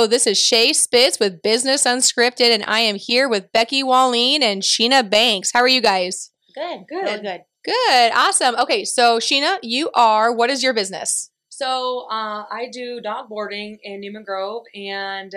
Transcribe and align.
Hello, 0.00 0.08
this 0.08 0.26
is 0.26 0.38
Shay 0.40 0.72
Spitz 0.72 1.20
with 1.20 1.42
Business 1.42 1.84
Unscripted, 1.84 2.54
and 2.54 2.64
I 2.66 2.78
am 2.80 2.96
here 2.96 3.28
with 3.28 3.52
Becky 3.52 3.82
Wallin 3.82 4.42
and 4.42 4.62
Sheana 4.62 5.02
Banks. 5.10 5.50
How 5.52 5.60
are 5.60 5.68
you 5.68 5.82
guys? 5.82 6.30
Good, 6.54 6.86
Good. 6.88 7.02
Really 7.04 7.20
good. 7.20 7.40
Good, 7.66 8.12
awesome. 8.14 8.54
Okay, 8.56 8.86
so 8.86 9.18
Sheana, 9.18 9.58
you 9.62 9.90
are, 9.92 10.32
what 10.34 10.48
is 10.48 10.62
your 10.62 10.72
business? 10.72 11.30
So 11.50 12.06
uh, 12.10 12.44
I 12.50 12.70
do 12.72 13.02
dog 13.02 13.28
boarding 13.28 13.76
in 13.82 14.00
Newman 14.00 14.24
Grove 14.24 14.62
and 14.74 15.34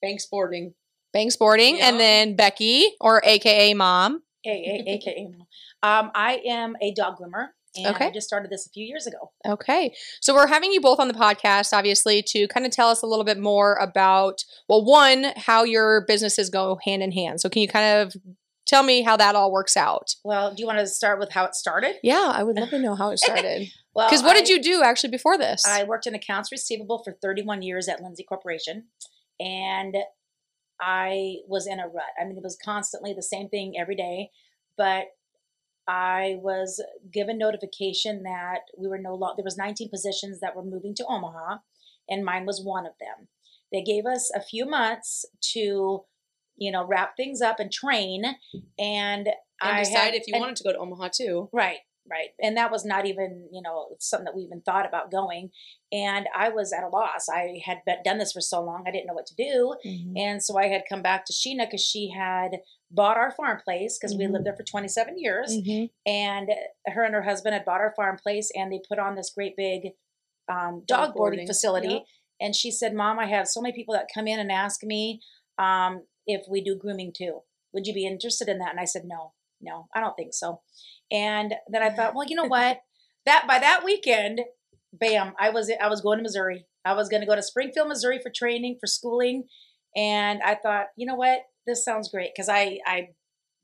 Banks 0.00 0.24
boarding. 0.24 0.72
Banks 1.12 1.36
Boarding, 1.36 1.76
Yeah. 1.76 1.90
and 1.90 2.00
then 2.00 2.36
Becky, 2.36 2.86
or 3.02 3.20
AKA 3.22 3.74
Mom. 3.74 4.22
A- 4.46 4.48
A- 4.48 4.92
AKA. 4.94 5.28
Mom. 5.30 5.46
Um, 5.82 6.10
I 6.14 6.40
am 6.46 6.74
a 6.80 6.94
dog 6.94 7.18
groomer, 7.18 7.48
and 7.76 7.94
Okay. 7.94 8.06
I 8.06 8.10
just 8.10 8.26
started 8.26 8.50
this 8.50 8.66
a 8.66 8.70
few 8.70 8.84
years 8.84 9.06
ago. 9.06 9.30
Okay, 9.46 9.94
so 10.20 10.34
we're 10.34 10.46
having 10.48 10.72
you 10.72 10.80
both 10.80 10.98
on 10.98 11.08
the 11.08 11.14
podcast, 11.14 11.72
obviously, 11.72 12.22
to 12.28 12.48
kind 12.48 12.66
of 12.66 12.72
tell 12.72 12.88
us 12.88 13.02
a 13.02 13.06
little 13.06 13.24
bit 13.24 13.38
more 13.38 13.74
about, 13.76 14.44
well, 14.68 14.84
one, 14.84 15.26
how 15.36 15.62
your 15.64 16.04
businesses 16.06 16.50
go 16.50 16.78
hand 16.84 17.02
in 17.02 17.12
hand. 17.12 17.40
So, 17.40 17.48
can 17.48 17.62
you 17.62 17.68
kind 17.68 18.00
of 18.00 18.16
tell 18.66 18.82
me 18.82 19.02
how 19.02 19.16
that 19.16 19.34
all 19.34 19.50
works 19.52 19.76
out? 19.76 20.14
Well, 20.24 20.54
do 20.54 20.60
you 20.60 20.66
want 20.66 20.78
to 20.80 20.86
start 20.86 21.18
with 21.18 21.30
how 21.32 21.44
it 21.44 21.54
started? 21.54 21.96
Yeah, 22.02 22.32
I 22.34 22.42
would 22.42 22.56
love 22.56 22.70
to 22.70 22.78
know 22.78 22.94
how 22.94 23.10
it 23.10 23.18
started. 23.20 23.68
Well, 23.94 24.08
Because 24.08 24.22
what 24.22 24.34
did 24.34 24.48
you 24.48 24.62
do 24.62 24.82
actually 24.82 25.10
before 25.10 25.36
this? 25.38 25.66
I 25.66 25.82
worked 25.84 26.06
in 26.06 26.14
accounts 26.14 26.52
receivable 26.52 27.02
for 27.02 27.12
31 27.20 27.62
years 27.62 27.88
at 27.88 28.00
Lindsay 28.02 28.22
Corporation, 28.24 28.84
and 29.40 29.96
I 30.80 31.36
was 31.46 31.66
in 31.66 31.78
a 31.80 31.86
rut. 31.88 32.04
I 32.20 32.24
mean, 32.24 32.36
it 32.36 32.42
was 32.42 32.56
constantly 32.62 33.12
the 33.12 33.22
same 33.22 33.48
thing 33.48 33.74
every 33.78 33.96
day, 33.96 34.30
but 34.76 35.06
I 35.90 36.36
was 36.40 36.80
given 37.12 37.36
notification 37.38 38.22
that 38.22 38.60
we 38.78 38.86
were 38.86 38.98
no 38.98 39.14
longer, 39.14 39.34
there 39.38 39.44
was 39.44 39.56
19 39.56 39.88
positions 39.90 40.38
that 40.40 40.54
were 40.54 40.62
moving 40.64 40.94
to 40.96 41.06
Omaha, 41.06 41.58
and 42.08 42.24
mine 42.24 42.46
was 42.46 42.62
one 42.64 42.86
of 42.86 42.92
them. 43.00 43.28
They 43.72 43.82
gave 43.82 44.06
us 44.06 44.30
a 44.34 44.40
few 44.40 44.66
months 44.66 45.24
to, 45.52 46.04
you 46.56 46.70
know, 46.70 46.86
wrap 46.86 47.16
things 47.16 47.40
up 47.40 47.58
and 47.60 47.72
train, 47.72 48.24
and, 48.78 49.26
And 49.28 49.28
I 49.60 49.80
decide 49.80 49.98
had, 49.98 50.14
if 50.14 50.26
you 50.28 50.34
and- 50.34 50.40
wanted 50.42 50.56
to 50.56 50.64
go 50.64 50.72
to 50.72 50.78
Omaha 50.78 51.08
too. 51.12 51.48
Right, 51.52 51.78
right. 52.10 52.30
And 52.40 52.56
that 52.56 52.70
was 52.70 52.84
not 52.84 53.04
even, 53.06 53.48
you 53.52 53.62
know, 53.62 53.78
something 53.98 54.24
that 54.26 54.36
we 54.36 54.42
even 54.42 54.60
thought 54.62 54.86
about 54.86 55.10
going. 55.10 55.50
And 55.92 56.26
I 56.34 56.48
was 56.50 56.72
at 56.72 56.84
a 56.84 56.88
loss. 56.88 57.28
I 57.28 57.60
had 57.64 57.78
been, 57.84 57.98
done 58.04 58.18
this 58.18 58.32
for 58.32 58.40
so 58.40 58.62
long, 58.62 58.84
I 58.86 58.90
didn't 58.92 59.06
know 59.08 59.14
what 59.14 59.26
to 59.26 59.34
do. 59.34 59.74
Mhm. 59.84 60.12
And 60.24 60.42
so 60.42 60.56
I 60.56 60.66
had 60.68 60.84
come 60.88 61.02
back 61.02 61.24
to 61.26 61.32
Sheana 61.32 61.66
because 61.66 61.84
she 61.84 62.10
had 62.10 62.50
bought 62.90 63.16
our 63.16 63.30
farm 63.30 63.60
place 63.64 63.98
because 63.98 64.16
we 64.16 64.24
Mhm. 64.24 64.32
lived 64.32 64.44
there 64.46 64.56
for 64.56 64.64
27 64.64 65.18
years. 65.18 65.56
Mhm. 65.56 65.90
And 66.06 66.50
her 66.86 67.04
and 67.04 67.14
her 67.14 67.22
husband 67.22 67.54
had 67.54 67.64
bought 67.64 67.80
our 67.80 67.94
farm 67.94 68.16
place 68.18 68.50
and 68.54 68.72
they 68.72 68.80
put 68.88 68.98
on 68.98 69.14
this 69.14 69.30
great 69.30 69.56
big 69.56 69.92
um, 70.48 70.80
Dog 70.80 70.86
dog 70.86 71.14
boarding 71.14 71.38
boarding, 71.38 71.46
facility. 71.46 71.88
yep. 71.88 72.04
And 72.40 72.56
she 72.56 72.72
said, 72.72 72.92
Mom, 72.94 73.20
I 73.20 73.26
have 73.26 73.46
so 73.46 73.60
many 73.60 73.72
people 73.72 73.94
that 73.94 74.08
come 74.12 74.26
in 74.26 74.40
and 74.40 74.50
ask 74.50 74.82
me 74.82 75.20
um, 75.58 76.06
if 76.26 76.48
we 76.48 76.60
do 76.60 76.74
grooming 76.74 77.12
too. 77.12 77.44
Would 77.72 77.86
you 77.86 77.94
be 77.94 78.04
interested 78.06 78.48
in 78.48 78.58
that? 78.58 78.70
And 78.70 78.80
I 78.80 78.84
said, 78.84 79.04
No, 79.04 79.34
no, 79.60 79.88
I 79.94 80.00
don't 80.00 80.16
think 80.16 80.34
so. 80.34 80.62
And 81.10 81.54
then 81.68 81.82
I 81.84 81.90
thought, 81.94 82.14
well, 82.16 82.26
you 82.26 82.34
know 82.34 82.46
what? 82.46 82.80
That 83.26 83.46
by 83.46 83.58
that 83.60 83.84
weekend, 83.84 84.40
bam, 84.92 85.34
I 85.38 85.50
was 85.50 85.70
I 85.80 85.86
was 85.88 86.00
going 86.00 86.18
to 86.18 86.22
Missouri. 86.22 86.66
I 86.84 86.94
was 86.94 87.08
going 87.08 87.20
to 87.20 87.26
go 87.26 87.36
to 87.36 87.42
Springfield, 87.42 87.86
Missouri 87.88 88.18
for 88.20 88.30
training 88.30 88.78
for 88.80 88.86
schooling, 88.88 89.44
and 89.94 90.42
I 90.42 90.54
thought, 90.56 90.86
you 90.96 91.06
know 91.06 91.14
what? 91.14 91.42
This 91.66 91.84
sounds 91.84 92.10
great 92.10 92.30
because 92.34 92.48
I 92.48 92.78
I 92.86 93.08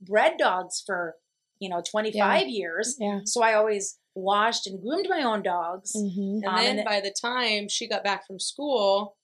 bred 0.00 0.36
dogs 0.38 0.82
for 0.84 1.16
you 1.58 1.68
know 1.68 1.82
25 1.88 2.48
years, 2.48 2.96
Yeah. 3.00 3.20
so 3.24 3.42
I 3.42 3.54
always 3.54 3.98
washed 4.14 4.66
and 4.66 4.80
groomed 4.80 5.08
my 5.08 5.22
own 5.22 5.42
dogs. 5.42 5.92
Mhm. 5.94 6.36
And 6.36 6.44
Um, 6.44 6.56
then 6.56 6.78
and 6.78 6.84
by 6.84 7.00
the 7.00 7.10
time 7.10 7.68
she 7.68 7.86
got 7.88 8.02
back 8.04 8.26
from 8.26 8.38
school, 8.38 9.16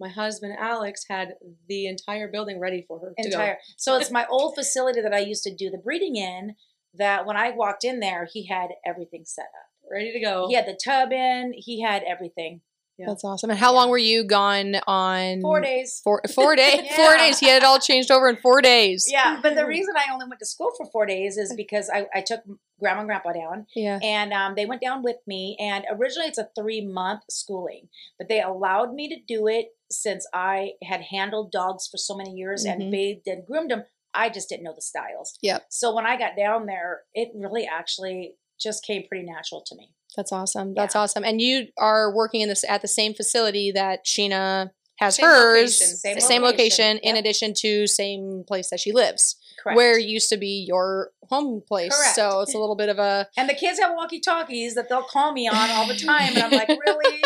my 0.00 0.08
husband 0.08 0.54
Alex 0.58 1.04
had 1.08 1.36
the 1.66 1.86
entire 1.86 2.28
building 2.28 2.60
ready 2.60 2.82
for 2.86 2.98
her 3.00 3.14
to 3.18 3.24
entire. 3.26 3.58
So 3.76 3.96
it's 3.96 4.10
my 4.10 4.26
old 4.28 4.54
facility 4.54 5.00
that 5.00 5.14
I 5.14 5.18
used 5.18 5.42
to 5.44 5.54
do 5.54 5.70
the 5.70 5.78
breeding 5.78 6.16
in. 6.16 6.56
That 6.94 7.26
when 7.26 7.36
I 7.36 7.50
walked 7.50 7.84
in 7.84 8.00
there, 8.00 8.24
he 8.32 8.46
had 8.46 8.70
everything 8.84 9.24
set 9.24 9.44
up. 9.46 9.66
ready 9.90 10.12
to 10.12 10.20
go. 10.20 10.46
He 10.48 10.54
had 10.54 10.66
the 10.66 10.74
tub 10.84 11.12
in. 11.12 11.54
He 11.56 11.80
had 11.80 12.02
everything. 12.02 12.60
Yeah. 12.98 13.06
That's 13.06 13.22
awesome. 13.22 13.50
And 13.50 13.58
how 13.58 13.72
long 13.72 13.90
were 13.90 13.96
you 13.98 14.24
gone 14.24 14.74
on? 14.86 15.40
Four 15.40 15.60
days. 15.60 16.00
Four, 16.02 16.20
four 16.34 16.56
days. 16.62 16.80
Four 16.96 17.16
days. 17.16 17.38
He 17.38 17.46
had 17.48 17.62
it 17.62 17.64
all 17.64 17.78
changed 17.78 18.10
over 18.10 18.28
in 18.28 18.36
four 18.36 18.60
days. 18.60 19.06
Yeah, 19.08 19.38
but 19.40 19.54
the 19.54 19.64
reason 19.66 19.94
I 19.96 20.12
only 20.12 20.26
went 20.28 20.40
to 20.40 20.46
school 20.46 20.72
for 20.76 20.84
four 20.90 21.06
days 21.06 21.36
is 21.36 21.54
because 21.54 21.88
I, 21.88 22.06
I 22.12 22.22
took 22.22 22.40
grandma 22.80 23.00
and 23.02 23.08
grandpa 23.08 23.32
down, 23.32 23.66
Yeah. 23.76 23.98
and 24.02 24.32
um, 24.32 24.54
they 24.56 24.66
went 24.66 24.82
down 24.82 25.02
with 25.04 25.16
me. 25.28 25.56
And 25.60 25.84
originally, 25.90 26.28
it's 26.28 26.38
a 26.38 26.48
three 26.58 26.80
month 26.84 27.22
schooling, 27.30 27.88
but 28.18 28.28
they 28.28 28.40
allowed 28.42 28.94
me 28.94 29.08
to 29.08 29.16
do 29.26 29.46
it 29.46 29.68
since 29.90 30.26
I 30.34 30.72
had 30.82 31.02
handled 31.10 31.52
dogs 31.52 31.86
for 31.86 31.96
so 31.98 32.16
many 32.16 32.32
years 32.32 32.66
Mhm. 32.66 32.72
and 32.72 32.90
bathed 32.92 33.26
and 33.28 33.46
groomed 33.46 33.70
them. 33.70 33.84
I 34.12 34.28
just 34.28 34.48
didn't 34.48 34.64
know 34.64 34.74
the 34.74 34.82
styles. 34.82 35.38
Yep. 35.42 35.66
So 35.70 35.94
when 35.94 36.04
I 36.06 36.16
got 36.18 36.36
down 36.36 36.66
there, 36.66 37.02
it 37.14 37.28
really 37.34 37.66
actually 37.66 38.34
just 38.60 38.84
came 38.84 39.04
pretty 39.06 39.24
natural 39.24 39.62
to 39.66 39.76
me. 39.76 39.90
That's 40.18 40.32
awesome. 40.32 40.74
That's 40.74 40.96
Yeah. 40.96 41.02
awesome. 41.02 41.22
And 41.24 41.40
you 41.40 41.68
are 41.78 42.12
working 42.12 42.40
in 42.40 42.48
this 42.48 42.64
at 42.68 42.82
the 42.82 42.88
same 42.88 43.14
facility 43.14 43.70
that 43.70 44.04
Sheana 44.04 44.70
has 44.98 45.14
Same 45.14 45.26
hers, 45.26 45.80
location. 45.80 45.96
Same 45.96 46.14
the 46.16 46.20
same 46.20 46.42
location. 46.42 46.84
location, 46.86 46.98
in 47.08 47.14
Yep. 47.14 47.24
addition 47.24 47.54
to 47.58 47.86
same 47.86 48.42
place 48.48 48.68
that 48.70 48.80
she 48.80 48.90
lives, 48.90 49.36
Correct. 49.62 49.76
where 49.76 49.96
used 49.96 50.28
to 50.30 50.36
be 50.36 50.64
your 50.66 51.12
home 51.30 51.62
place. 51.68 51.94
Correct. 51.96 52.16
So 52.16 52.40
it's 52.40 52.52
a 52.52 52.58
little 52.58 52.74
bit 52.74 52.88
of 52.88 52.98
a. 52.98 53.28
and 53.36 53.48
the 53.48 53.54
kids 53.54 53.78
have 53.78 53.92
walkie 53.94 54.18
talkies 54.18 54.74
that 54.74 54.88
they'll 54.88 55.04
call 55.04 55.32
me 55.32 55.46
on 55.46 55.70
all 55.70 55.86
the 55.86 55.94
time, 56.12 56.34
and 56.34 56.38
I'm 56.42 56.50
like, 56.50 56.68
really? 56.68 57.22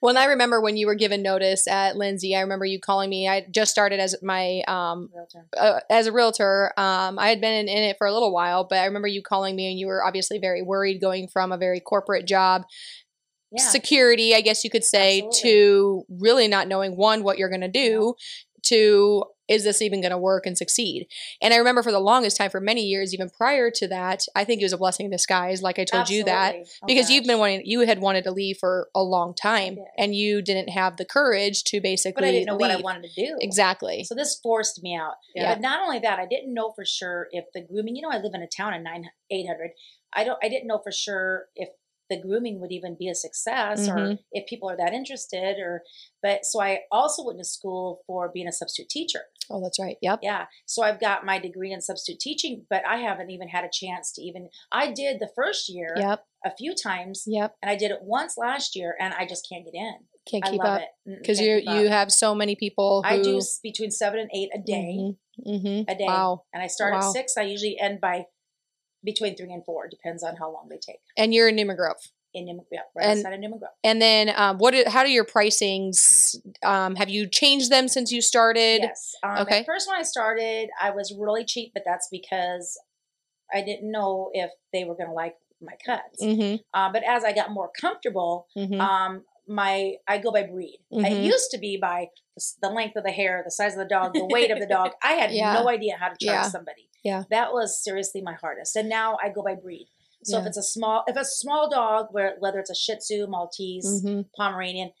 Well, 0.00 0.10
and 0.10 0.18
I 0.18 0.26
remember 0.26 0.60
when 0.60 0.76
you 0.76 0.86
were 0.86 0.94
given 0.94 1.22
notice 1.22 1.66
at 1.66 1.96
Lindsay. 1.96 2.34
I 2.34 2.40
remember 2.40 2.64
you 2.64 2.80
calling 2.80 3.10
me. 3.10 3.28
I 3.28 3.46
just 3.50 3.70
started 3.70 4.00
as 4.00 4.14
my 4.22 4.62
um, 4.68 5.10
uh, 5.56 5.80
as 5.90 6.06
a 6.06 6.12
realtor, 6.12 6.72
um, 6.76 7.18
I 7.18 7.28
had 7.28 7.40
been 7.40 7.52
in, 7.52 7.68
in 7.68 7.82
it 7.84 7.96
for 7.98 8.06
a 8.06 8.12
little 8.12 8.32
while, 8.32 8.64
but 8.64 8.78
I 8.78 8.86
remember 8.86 9.08
you 9.08 9.22
calling 9.22 9.56
me 9.56 9.70
and 9.70 9.78
you 9.78 9.86
were 9.86 10.04
obviously 10.04 10.38
very 10.38 10.62
worried 10.62 11.00
going 11.00 11.28
from 11.28 11.52
a 11.52 11.58
very 11.58 11.80
corporate 11.80 12.26
job, 12.26 12.62
Yeah. 13.50 13.62
security, 13.62 14.34
I 14.34 14.40
guess 14.40 14.64
you 14.64 14.70
could 14.70 14.84
say, 14.84 15.22
Absolutely. 15.22 15.50
to 15.50 16.04
really 16.08 16.48
not 16.48 16.68
knowing 16.68 16.96
one, 16.96 17.22
what 17.22 17.38
you're 17.38 17.50
going 17.50 17.60
to 17.60 17.68
do, 17.68 18.14
to 18.64 19.24
is 19.48 19.64
this 19.64 19.82
even 19.82 20.00
going 20.00 20.12
to 20.12 20.18
work 20.18 20.46
and 20.46 20.56
succeed? 20.56 21.06
And 21.42 21.52
I 21.52 21.58
remember 21.58 21.82
for 21.82 21.92
the 21.92 22.00
longest 22.00 22.36
time, 22.36 22.50
for 22.50 22.60
many 22.60 22.82
years, 22.82 23.12
even 23.12 23.28
prior 23.28 23.70
to 23.72 23.88
that, 23.88 24.24
I 24.34 24.44
think 24.44 24.62
it 24.62 24.64
was 24.64 24.72
a 24.72 24.78
blessing 24.78 25.06
in 25.06 25.10
disguise, 25.10 25.62
like 25.62 25.78
I 25.78 25.84
told 25.84 26.08
you 26.08 26.24
that. 26.24 26.54
Oh, 26.56 26.86
Because 26.86 27.10
you've 27.10 27.24
been 27.24 27.38
wanting, 27.38 27.62
you 27.64 27.80
had 27.80 28.00
wanted 28.00 28.24
to 28.24 28.30
leave 28.30 28.58
for 28.58 28.88
a 28.94 29.02
long 29.02 29.34
time, 29.34 29.76
and 29.98 30.14
you 30.14 30.42
didn't 30.42 30.68
have 30.68 30.96
the 30.96 31.04
courage 31.04 31.64
to 31.64 31.80
basically 31.80 32.22
but 32.22 32.24
I 32.24 32.30
didn't 32.30 32.46
know 32.46 32.56
what 32.56 32.70
I 32.70 32.76
wanted 32.76 33.10
to 33.10 33.26
do. 33.26 33.36
Exactly. 33.40 34.04
So 34.04 34.14
this 34.14 34.38
forced 34.42 34.82
me 34.82 34.96
out. 34.96 35.14
Yeah. 35.34 35.54
But 35.54 35.60
not 35.60 35.80
only 35.82 35.98
that, 35.98 36.18
I 36.18 36.26
didn't 36.26 36.54
know 36.54 36.72
for 36.74 36.84
sure 36.84 37.28
if 37.32 37.44
the 37.52 37.62
grooming. 37.62 37.96
You 37.96 38.02
know, 38.02 38.10
I 38.10 38.18
live 38.18 38.32
in 38.34 38.42
a 38.42 38.48
town 38.48 38.74
of 38.74 38.82
nine 38.82 39.04
eight 39.30 39.46
hundred. 39.46 39.70
I 40.14 40.24
don't. 40.24 40.38
I 40.42 40.48
didn't 40.48 40.66
know 40.66 40.80
for 40.82 40.92
sure 40.92 41.46
if 41.56 41.68
the 42.12 42.20
grooming 42.20 42.60
would 42.60 42.72
even 42.72 42.94
be 42.98 43.08
a 43.08 43.14
success 43.14 43.88
or 43.88 43.96
Mhm. 43.96 44.18
if 44.32 44.46
people 44.46 44.68
are 44.70 44.76
that 44.76 44.92
interested. 44.92 45.58
Or, 45.58 45.82
but 46.22 46.44
so 46.44 46.60
I 46.60 46.80
also 46.90 47.24
went 47.24 47.38
to 47.38 47.44
school 47.44 48.02
for 48.06 48.30
being 48.32 48.46
a 48.48 48.52
substitute 48.52 48.90
teacher. 48.90 49.22
Oh, 49.50 49.60
that's 49.62 49.78
right. 49.80 49.96
Yep. 50.02 50.20
Yeah. 50.22 50.46
So 50.66 50.82
I've 50.82 51.00
got 51.00 51.24
my 51.24 51.38
degree 51.38 51.72
in 51.72 51.80
substitute 51.80 52.20
teaching, 52.20 52.66
but 52.68 52.82
I 52.86 52.96
haven't 52.98 53.30
even 53.30 53.48
had 53.48 53.64
a 53.64 53.70
chance 53.72 54.12
to 54.12 54.22
even. 54.22 54.50
I 54.70 54.92
did 54.92 55.20
the 55.20 55.30
first 55.34 55.68
year 55.68 55.94
Yep. 55.96 56.24
a 56.44 56.54
few 56.56 56.74
times, 56.74 57.24
Yep. 57.26 57.56
and 57.62 57.70
I 57.70 57.76
did 57.76 57.90
it 57.90 58.02
once 58.02 58.36
last 58.36 58.76
year, 58.76 58.94
and 59.00 59.14
I 59.14 59.26
just 59.26 59.48
can't 59.48 59.64
get 59.64 59.74
in. 59.74 59.94
Can't 60.30 60.44
keep 60.44 60.62
up. 60.64 60.82
because 61.04 61.40
you 61.40 61.54
you 61.56 61.88
have 61.88 62.12
so 62.12 62.34
many 62.34 62.54
people 62.54 63.02
who 63.02 63.08
I 63.08 63.20
do 63.22 63.40
between 63.62 63.90
seven 63.90 64.20
and 64.20 64.30
eight 64.32 64.50
a 64.54 64.58
day. 64.58 65.16
hmm 65.44 65.82
a 65.88 65.94
day. 65.96 66.04
Wow, 66.06 66.44
And 66.52 66.62
I 66.62 66.66
start 66.68 66.92
Wow. 66.92 67.06
at 67.08 67.12
six. 67.12 67.36
I 67.38 67.42
usually 67.42 67.76
end 67.80 68.00
by 68.00 68.26
between 69.04 69.36
three 69.36 69.52
and 69.52 69.64
four. 69.64 69.88
Depends 69.88 70.22
on 70.22 70.36
how 70.36 70.52
long 70.52 70.68
they 70.68 70.78
take. 70.78 71.00
and 71.16 71.34
you're 71.34 71.48
in 71.48 71.56
Newman 71.56 71.76
Grove. 71.76 71.96
In 72.34 72.46
Newman, 72.46 72.64
yeah, 72.72 72.80
right 72.96 73.06
And- 73.06 73.18
outside 73.18 73.34
of 73.34 73.40
Newman 73.40 73.58
Grove. 73.58 73.72
And 73.84 74.00
then, 74.00 74.32
um, 74.34 74.56
what? 74.58 74.70
do- 74.72 74.84
How 74.86 75.04
do 75.04 75.10
your 75.10 75.24
pricings? 75.26 76.34
Um, 76.62 76.96
have 76.96 77.10
you 77.10 77.28
changed 77.28 77.70
them 77.70 77.88
since 77.88 78.10
you 78.10 78.22
started? 78.22 78.80
Yes. 78.82 79.14
Um, 79.22 79.38
Okay. 79.42 79.58
At 79.60 79.66
first, 79.66 79.86
when 79.88 79.98
I 79.98 80.02
started, 80.02 80.70
I 80.80 80.90
was 80.90 81.14
really 81.18 81.44
cheap, 81.44 81.72
but 81.74 81.82
that's 81.84 82.08
because 82.10 82.78
I 83.52 83.60
didn't 83.62 83.90
know 83.90 84.30
if 84.32 84.50
they 84.72 84.84
were 84.84 84.94
going 84.94 85.08
to 85.08 85.14
like 85.14 85.36
my 85.60 85.74
cuts. 85.84 86.22
Mm-hmm. 86.22 86.56
Uh, 86.72 86.90
but 86.90 87.02
as 87.04 87.22
I 87.22 87.32
got 87.32 87.50
more 87.50 87.70
comfortable, 87.78 88.46
Mm-hmm. 88.56 88.80
um, 88.80 89.24
my 89.46 89.94
I 90.08 90.18
go 90.18 90.30
by 90.32 90.44
breed. 90.44 90.78
Mhm. 90.92 91.04
It 91.04 91.24
used 91.24 91.50
to 91.50 91.58
be 91.58 91.76
by 91.76 92.06
the, 92.60 92.68
length 92.70 92.96
of 92.96 93.04
the 93.04 93.10
hair, 93.10 93.42
the 93.44 93.50
size 93.50 93.72
of 93.72 93.78
the 93.78 93.84
dog, 93.84 94.14
the 94.14 94.24
weight 94.24 94.50
of 94.50 94.58
the 94.60 94.66
dog. 94.66 94.92
I 95.02 95.12
had 95.12 95.30
Yeah. 95.32 95.54
no 95.54 95.68
idea 95.68 95.96
how 95.98 96.08
to 96.08 96.16
charge 96.24 96.44
Yeah. 96.44 96.48
somebody. 96.48 96.88
Yeah. 97.04 97.24
That 97.30 97.52
was 97.52 97.82
seriously 97.82 98.22
my 98.22 98.34
hardest. 98.34 98.76
And 98.76 98.88
now 98.88 99.18
I 99.22 99.28
go 99.28 99.42
by 99.42 99.54
breed. 99.54 99.88
So 100.24 100.38
if 100.38 100.46
it's 100.46 100.56
a 100.56 100.62
small, 100.62 101.02
if 101.08 101.16
a 101.16 101.24
small 101.24 101.68
dog, 101.68 102.06
where 102.12 102.36
whether 102.38 102.60
it's 102.60 102.70
a 102.70 102.76
Shih 102.76 102.96
Tzu, 102.96 103.26
Maltese, 103.28 104.02
mm-hmm. 104.04 104.20
Pomeranian, 104.36 104.92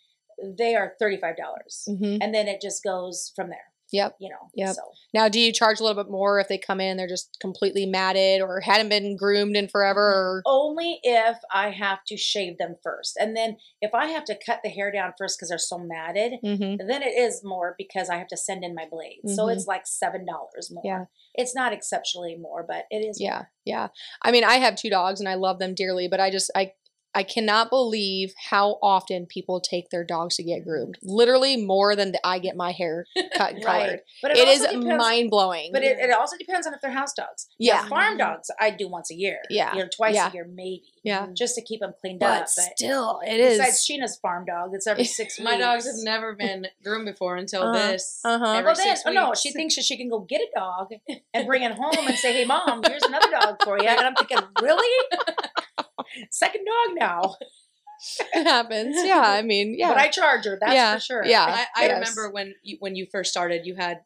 they 0.58 0.74
are 0.74 0.94
thirty 0.98 1.16
five 1.16 1.36
dollars, 1.36 1.84
Mm-hmm. 1.88 2.18
and 2.20 2.34
then 2.34 2.48
it 2.48 2.60
just 2.60 2.82
goes 2.82 3.32
from 3.36 3.48
there. 3.48 3.68
Yep. 3.92 4.16
You 4.18 4.30
know. 4.30 4.48
Yep. 4.54 4.74
So 4.74 4.82
Now, 5.14 5.28
do 5.28 5.38
you 5.38 5.52
charge 5.52 5.78
a 5.78 5.84
little 5.84 6.02
bit 6.02 6.10
more 6.10 6.40
if 6.40 6.48
they 6.48 6.58
come 6.58 6.80
in 6.80 6.96
they're 6.96 7.06
just 7.06 7.36
completely 7.40 7.86
matted 7.86 8.40
or 8.40 8.60
hadn't 8.60 8.88
been 8.88 9.16
groomed 9.16 9.56
in 9.56 9.68
forever? 9.68 10.00
Or 10.00 10.42
only 10.46 10.98
if 11.02 11.36
I 11.52 11.70
have 11.70 11.98
to 12.08 12.16
shave 12.16 12.58
them 12.58 12.76
first, 12.82 13.16
and 13.20 13.36
then 13.36 13.58
if 13.80 13.94
I 13.94 14.06
have 14.06 14.24
to 14.24 14.38
cut 14.44 14.60
the 14.64 14.70
hair 14.70 14.90
down 14.90 15.12
first 15.18 15.38
because 15.38 15.50
they're 15.50 15.58
so 15.58 15.78
matted, 15.78 16.34
Mhm. 16.42 16.78
then 16.86 17.02
it 17.02 17.14
is 17.16 17.42
more 17.44 17.74
because 17.78 18.08
I 18.08 18.16
have 18.16 18.28
to 18.28 18.36
send 18.36 18.64
in 18.64 18.74
my 18.74 18.86
blades. 18.90 19.36
So 19.36 19.46
Mhm. 19.46 19.52
it's 19.54 19.66
like 19.66 19.86
seven 19.86 20.24
dollars 20.24 20.70
more. 20.72 20.82
Yeah. 20.84 21.04
It's 21.34 21.54
not 21.54 21.72
exceptionally 21.72 22.36
more, 22.36 22.62
but 22.66 22.86
it 22.90 22.98
is. 22.98 23.20
Yeah, 23.20 23.44
yeah. 23.64 23.88
I 24.22 24.30
mean, 24.32 24.44
I 24.44 24.56
have 24.56 24.76
two 24.76 24.90
dogs 24.90 25.20
and 25.20 25.28
I 25.28 25.34
love 25.34 25.58
them 25.58 25.74
dearly, 25.74 26.08
but 26.08 26.20
I 26.20 26.30
just 26.30 26.50
I 26.54 26.72
I 27.14 27.22
cannot 27.24 27.68
believe 27.70 28.32
how 28.50 28.78
often 28.82 29.26
people 29.26 29.60
take 29.60 29.90
their 29.90 30.02
dogs 30.04 30.36
to 30.36 30.42
get 30.42 30.64
groomed. 30.64 30.98
Literally 31.02 31.56
more 31.56 31.94
than 31.94 32.14
I 32.24 32.38
get 32.38 32.56
my 32.56 32.72
hair 32.72 33.04
cut 33.36 33.54
and 33.54 33.64
Right. 33.64 33.84
colored. 33.84 34.00
But 34.22 34.36
It 34.36 34.48
is 34.48 34.66
mind 34.74 35.28
blowing. 35.30 35.70
But 35.72 35.82
it, 35.84 35.98
it 35.98 36.10
also 36.10 36.36
depends 36.38 36.66
on 36.66 36.72
if 36.74 36.80
they're 36.80 36.90
house 36.90 37.12
dogs. 37.12 37.48
Yeah. 37.58 37.82
Now, 37.82 37.88
farm 37.88 38.16
dogs 38.18 38.50
I 38.58 38.70
do 38.70 38.88
once 38.88 39.10
a 39.10 39.14
year. 39.14 39.38
Yeah. 39.50 39.74
you 39.74 39.80
know, 39.82 39.88
twice 39.94 40.14
Yeah. 40.14 40.30
a 40.30 40.32
year 40.32 40.46
maybe. 40.50 40.84
Yeah. 41.04 41.26
just 41.36 41.56
to 41.56 41.62
keep 41.62 41.80
them 41.80 41.92
cleaned 42.00 42.20
but 42.20 42.30
up. 42.30 42.40
But 42.42 42.48
still, 42.76 43.20
it 43.26 43.40
is. 43.40 43.58
besides 43.58 43.84
Sheana's 43.84 44.16
farm 44.18 44.44
dog, 44.46 44.70
it's 44.72 44.86
every 44.86 45.04
six 45.18 45.36
weeks. 45.38 45.44
My 45.44 45.58
dogs 45.58 45.84
have 45.86 45.96
never 45.98 46.34
been 46.34 46.66
groomed 46.84 47.06
before 47.06 47.36
until 47.36 47.62
Uh-huh, 47.64 47.90
this. 47.92 48.20
uh-huh. 48.24 48.52
Every 48.52 48.64
Well, 48.64 48.74
then, 48.76 48.84
six 48.96 49.02
oh, 49.06 49.10
no, 49.12 49.34
she 49.34 49.50
thinks 49.52 49.74
that 49.76 49.84
she 49.84 49.96
can 49.96 50.08
go 50.08 50.20
get 50.20 50.40
a 50.40 50.48
dog 50.54 50.90
and 51.34 51.46
bring 51.46 51.62
it 51.64 51.72
home 51.72 52.06
and 52.06 52.16
say, 52.16 52.32
"Hey, 52.32 52.44
mom, 52.44 52.82
here's 52.86 53.02
another 53.02 53.30
dog 53.30 53.56
for 53.64 53.78
you." 53.78 53.88
And 53.88 53.98
I'm 54.00 54.14
thinking, 54.14 54.38
really? 54.62 55.06
Second 56.30 56.64
dog 56.64 56.96
now, 56.98 57.36
it 58.34 58.44
happens. 58.44 58.96
Yeah, 59.04 59.20
I 59.24 59.42
mean, 59.42 59.74
yeah. 59.78 59.88
but 59.88 59.98
I 59.98 60.08
charge 60.08 60.44
her. 60.46 60.58
That's 60.60 60.74
Yeah, 60.74 60.94
for 60.94 61.00
sure. 61.00 61.24
yeah. 61.26 61.44
I, 61.76 61.82
I 61.84 61.86
Yes. 61.86 61.98
remember 62.00 62.32
when 62.32 62.54
you, 62.62 62.76
when 62.80 62.96
you 62.96 63.06
first 63.10 63.30
started, 63.30 63.62
you 63.66 63.74
had 63.76 64.00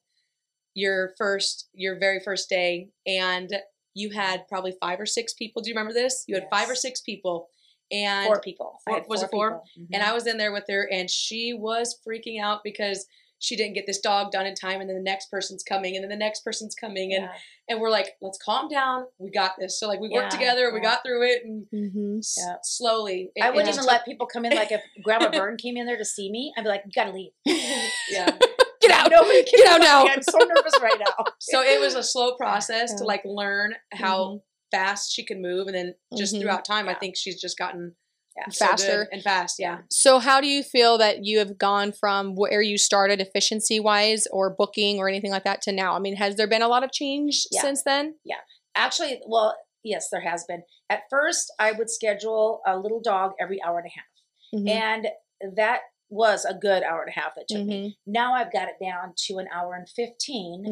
your 0.74 1.14
first 1.16 1.68
your 1.72 1.98
very 1.98 2.20
first 2.24 2.48
day, 2.50 2.90
and 3.06 3.50
you 3.94 4.10
had 4.10 4.46
probably 4.48 4.74
five 4.80 5.00
or 5.00 5.06
six 5.06 5.32
people. 5.32 5.62
Do 5.62 5.70
you 5.70 5.74
remember 5.74 5.94
this? 5.94 6.24
You 6.26 6.34
had 6.34 6.48
five 6.50 6.68
or 6.68 6.74
six 6.74 7.00
people, 7.00 7.48
and 7.90 8.26
four 8.26 8.40
people. 8.40 8.78
Four- 8.86 9.04
was 9.08 9.22
it 9.22 9.30
four? 9.30 9.50
people. 9.50 9.62
Mm-hmm. 9.78 9.94
and. 9.94 10.02
I 10.02 10.12
was 10.12 10.26
in 10.26 10.36
there 10.36 10.52
with 10.52 10.64
her, 10.68 10.88
and 10.92 11.10
she 11.10 11.54
was 11.54 11.98
freaking 12.06 12.40
out 12.42 12.60
because 12.62 13.06
she 13.46 13.54
didn't 13.56 13.74
get 13.74 13.86
this 13.86 14.00
dog 14.00 14.32
done 14.32 14.44
in 14.44 14.54
time, 14.54 14.80
and 14.80 14.90
then 14.90 14.96
the 14.96 15.02
next 15.02 15.30
person's 15.30 15.62
coming, 15.62 15.94
and 15.94 16.02
then 16.02 16.10
the 16.10 16.16
next 16.16 16.40
person's 16.44 16.74
coming, 16.74 17.12
and 17.14 17.24
Yeah. 17.24 17.32
and 17.68 17.80
we're 17.80 17.90
like, 17.90 18.16
let's 18.20 18.38
calm 18.38 18.68
down. 18.68 19.06
We 19.18 19.30
got 19.30 19.52
this. 19.58 19.78
So 19.78 19.86
like 19.88 20.00
we 20.00 20.08
worked 20.08 20.32
Yeah, 20.32 20.38
together, 20.38 20.72
we 20.74 20.80
got 20.80 21.02
through 21.04 21.22
it, 21.22 21.44
and 21.44 21.66
Mhm. 21.72 22.18
s- 22.18 22.36
Yeah. 22.38 22.56
slowly. 22.62 23.30
it- 23.36 23.42
I 23.44 23.50
wouldn't 23.50 23.68
even 23.68 23.80
took- 23.80 23.86
let 23.90 24.04
people 24.04 24.26
come 24.26 24.44
in. 24.44 24.54
Like 24.54 24.72
if 24.72 24.82
Grandma 25.04 25.30
Vern 25.30 25.56
came 25.56 25.76
in 25.76 25.86
there 25.86 25.96
to 25.96 26.04
see 26.04 26.30
me, 26.30 26.52
I'd 26.56 26.62
be 26.64 26.68
like, 26.68 26.82
"You 26.84 26.92
gotta 26.92 27.12
leave." 27.12 27.32
Yeah. 28.10 28.36
Get 28.80 28.90
out. 28.90 29.10
Nobody 29.10 29.42
can 29.44 29.58
Get 29.58 29.66
out 29.68 29.80
look 29.80 29.88
now. 29.88 30.04
me. 30.04 30.10
I'm 30.10 30.22
so 30.22 30.38
nervous 30.38 30.80
right 30.80 30.98
now. 30.98 31.24
So 31.40 31.62
it 31.62 31.80
was 31.80 31.94
a 31.94 32.02
slow 32.02 32.36
process 32.36 32.94
to 32.94 33.04
like 33.04 33.22
learn 33.24 33.74
how 33.92 34.42
fast 34.72 35.12
she 35.12 35.24
can 35.24 35.40
move, 35.40 35.66
and 35.68 35.76
then 35.76 35.94
just 36.16 36.34
Mhm. 36.34 36.40
throughout 36.40 36.64
time, 36.64 36.88
I 36.88 36.94
think 36.94 37.16
she's 37.16 37.40
just 37.40 37.56
gotten 37.56 37.94
Yeah. 38.36 38.48
so 38.50 38.66
Faster. 38.66 39.08
and 39.12 39.22
fast. 39.22 39.56
Yeah. 39.58 39.78
So, 39.90 40.18
how 40.18 40.40
do 40.40 40.46
you 40.46 40.62
feel 40.62 40.98
that 40.98 41.24
you 41.24 41.38
have 41.38 41.56
gone 41.58 41.92
from 41.92 42.34
where 42.34 42.60
you 42.62 42.76
started 42.78 43.20
efficiency 43.20 43.80
wise 43.80 44.26
or 44.30 44.50
booking 44.50 44.98
or 44.98 45.08
anything 45.08 45.30
like 45.30 45.44
that 45.44 45.62
to 45.62 45.72
now? 45.72 45.94
I 45.94 45.98
mean, 45.98 46.16
has 46.16 46.36
there 46.36 46.46
been 46.48 46.62
a 46.62 46.68
lot 46.68 46.84
of 46.84 46.92
change 46.92 47.46
Yeah. 47.50 47.62
since 47.62 47.82
then? 47.82 48.14
Yeah. 48.24 48.36
Actually, 48.74 49.20
well, 49.26 49.56
yes, 49.82 50.08
there 50.10 50.20
has 50.20 50.44
been. 50.44 50.62
At 50.90 51.02
first, 51.08 51.52
I 51.58 51.72
would 51.72 51.88
schedule 51.90 52.60
a 52.66 52.78
little 52.78 53.00
dog 53.00 53.32
every 53.40 53.62
hour 53.62 53.78
and 53.78 53.86
a 53.88 53.90
half, 53.90 54.60
Mhm. 54.60 54.68
and 54.70 55.56
that 55.56 55.80
was 56.08 56.44
a 56.44 56.54
good 56.54 56.82
hour 56.84 57.02
and 57.02 57.10
a 57.16 57.18
half 57.20 57.34
that 57.34 57.48
took 57.48 57.64
me. 57.66 57.88
Mhm. 57.88 57.96
Now 58.06 58.34
I've 58.34 58.52
got 58.52 58.68
it 58.68 58.76
down 58.80 59.14
to 59.26 59.38
an 59.38 59.48
hour 59.52 59.74
and 59.74 59.88
15. 59.88 60.64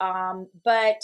Mhm. 0.00 0.06
Um, 0.06 0.48
but 0.64 1.02